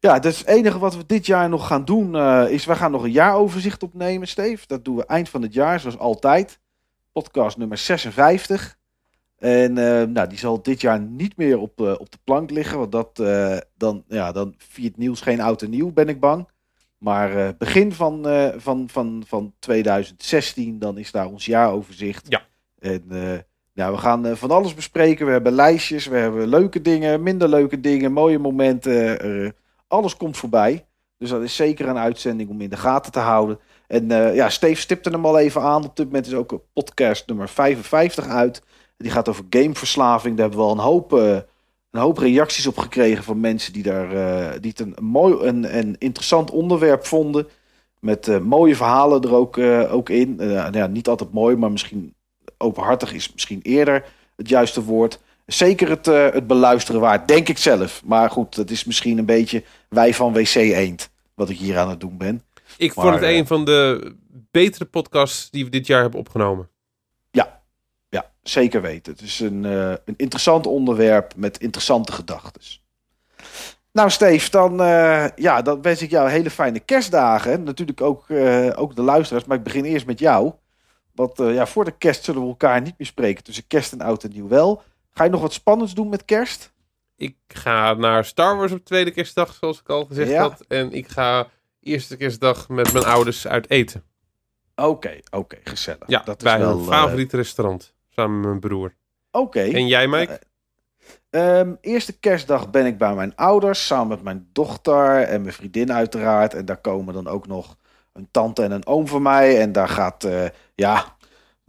[0.00, 2.64] Ja, dus het enige wat we dit jaar nog gaan doen uh, is...
[2.64, 4.66] we gaan nog een jaaroverzicht opnemen, Steve.
[4.66, 6.60] Dat doen we eind van het jaar, zoals altijd.
[7.12, 8.78] Podcast nummer 56.
[9.38, 12.78] En uh, nou, die zal dit jaar niet meer op, uh, op de plank liggen.
[12.78, 13.16] Want dat,
[13.76, 16.48] dan, ja, dan viert nieuws geen oud en nieuw, ben ik bang.
[16.98, 18.26] Maar begin van,
[18.56, 22.26] van, van, van 2016, dan is daar ons jaaroverzicht.
[22.28, 22.42] Ja.
[22.78, 23.02] En
[23.74, 25.26] nou, we gaan van alles bespreken.
[25.26, 29.54] We hebben lijstjes, we hebben leuke dingen, minder leuke dingen, mooie momenten.
[29.90, 30.84] Alles komt voorbij.
[31.18, 33.58] Dus dat is zeker een uitzending om in de gaten te houden.
[33.86, 35.84] En ja, Steve stipte hem al even aan.
[35.84, 38.62] Op dit moment is ook podcast nummer 55 uit.
[39.00, 40.36] Die gaat over gameverslaving.
[40.36, 41.36] Daar hebben we al een hoop, uh,
[41.90, 45.98] een hoop reacties op gekregen van mensen die, daar, uh, die het een mooi en,
[45.98, 47.48] interessant onderwerp vonden.
[48.00, 49.58] Met uh, mooie verhalen er ook,
[49.90, 50.36] ook in.
[50.72, 52.14] ja, niet altijd mooi, maar misschien
[52.58, 54.04] openhartig is misschien eerder
[54.36, 55.20] het juiste woord.
[55.46, 58.02] Zeker het, het beluisteren waard, denk ik zelf.
[58.04, 61.88] Maar goed, dat is misschien een beetje wij van WC Eend, wat ik hier aan
[61.88, 62.42] het doen ben.
[62.76, 64.12] Ik maar, vond het een van de
[64.50, 66.68] betere podcasts die we dit jaar hebben opgenomen.
[67.30, 67.62] Ja,
[68.08, 69.12] ja, zeker weten.
[69.12, 72.62] Het is een, uh, een interessant onderwerp met interessante gedachten.
[73.92, 77.62] Nou, Steve, dan, uh, ja, dan wens ik jou hele fijne kerstdagen.
[77.62, 78.26] Natuurlijk ook,
[78.74, 80.52] ook de luisteraars, maar ik begin eerst met jou.
[81.14, 83.44] Want ja, voor de kerst zullen we elkaar niet meer spreken.
[83.44, 84.82] Tussen kerst en oud en nieuw wel.
[85.10, 86.72] Ga je nog wat spannends doen met kerst?
[87.20, 90.40] Ik ga naar Star Wars op tweede kerstdag, zoals ik al gezegd Ja.
[90.42, 90.64] had.
[90.68, 91.48] En ik ga
[91.80, 94.04] eerste kerstdag met mijn ouders uit eten.
[94.74, 96.02] Oké, oké, gezellig.
[96.06, 97.94] Ja, dat is bij wel, een eh, favoriet restaurant.
[98.08, 98.94] Samen met mijn broer.
[99.30, 99.60] Oké.
[99.60, 100.40] En jij, Mike?
[101.30, 105.92] Ehm, eerste kerstdag ben ik bij mijn ouders, samen met mijn dochter en mijn vriendin
[105.92, 106.54] uiteraard.
[106.54, 107.76] En daar komen dan ook nog
[108.12, 109.60] een tante en een oom van mij.
[109.60, 110.44] En daar gaat, eh,
[110.74, 111.16] ja,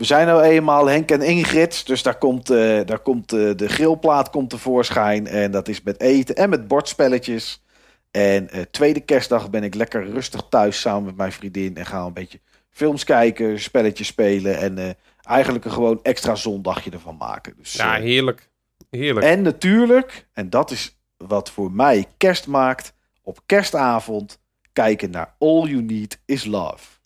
[0.01, 1.87] we zijn nou eenmaal Henk en Ingrid.
[1.87, 5.27] Dus daar komt, eh, daar komt eh, de grillplaat komt tevoorschijn.
[5.27, 7.63] En dat is met eten en met bordspelletjes.
[8.11, 11.77] En eh, tweede kerstdag ben ik lekker rustig thuis samen met mijn vriendin.
[11.77, 12.39] En gaan we een beetje
[12.69, 14.57] films kijken, spelletjes spelen.
[14.57, 17.53] En eigenlijk een gewoon extra zondagje ervan maken.
[17.57, 18.49] Dus, Ja, heerlijk.
[18.89, 19.25] Heerlijk.
[19.25, 24.39] en natuurlijk, en dat is wat voor mij kerst maakt, op kerstavond
[24.73, 27.00] kijken naar All You Need Is Love.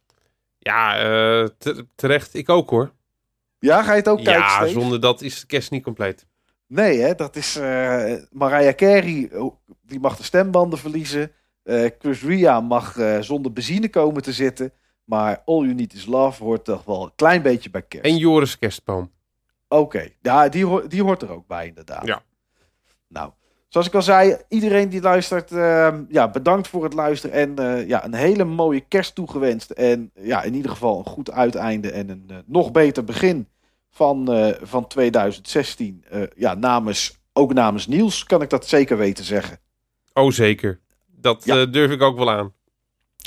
[0.65, 2.33] Ja, eh, te- terecht.
[2.33, 2.91] Ik ook hoor.
[3.59, 4.33] Ja, ga je het ook kijken?
[4.41, 4.79] Ja, Steve?
[4.79, 6.27] zonder dat is de kerst niet compleet.
[6.67, 11.31] Nee, hè, dat is eh, Mariah Carey, oh, die mag de stembanden verliezen.
[11.63, 14.73] Eh, Chris Ria mag zonder benzine komen te zitten.
[15.03, 18.05] Maar All You Need Is Love hoort toch wel een klein beetje bij kerst.
[18.05, 19.11] En Joris Kerstboom.
[19.67, 22.05] Oké, ja, die, die hoort er ook bij inderdaad.
[22.05, 22.21] Ja.
[23.07, 23.31] Nou,
[23.75, 27.35] Zoals ik al zei, iedereen die luistert, ehm, ja, bedankt voor het luisteren.
[27.35, 29.71] En eh, ja, een hele mooie kerst toegewenst.
[29.71, 33.47] En ja, in ieder geval een goed uiteinde en een eh, nog beter begin
[33.91, 36.03] van, eh, van 2016.
[36.09, 39.59] Eh, ja, namens, ook namens Niels kan ik dat zeker weten zeggen.
[40.13, 40.79] Oh, zeker.
[41.05, 41.65] Dat Ja.
[41.65, 42.53] durf ik ook wel aan.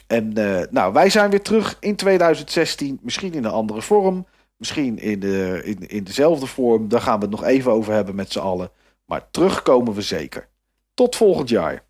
[0.07, 0.33] En
[0.71, 2.99] nou, wij zijn weer terug in 2016.
[3.03, 4.27] Misschien in een andere vorm.
[4.57, 6.89] Misschien in, de, in, in dezelfde vorm.
[6.89, 8.71] Daar gaan we het nog even over hebben met z'n allen.
[9.09, 10.49] Maar terugkomen we zeker.
[10.95, 11.85] Tot volgend jaar.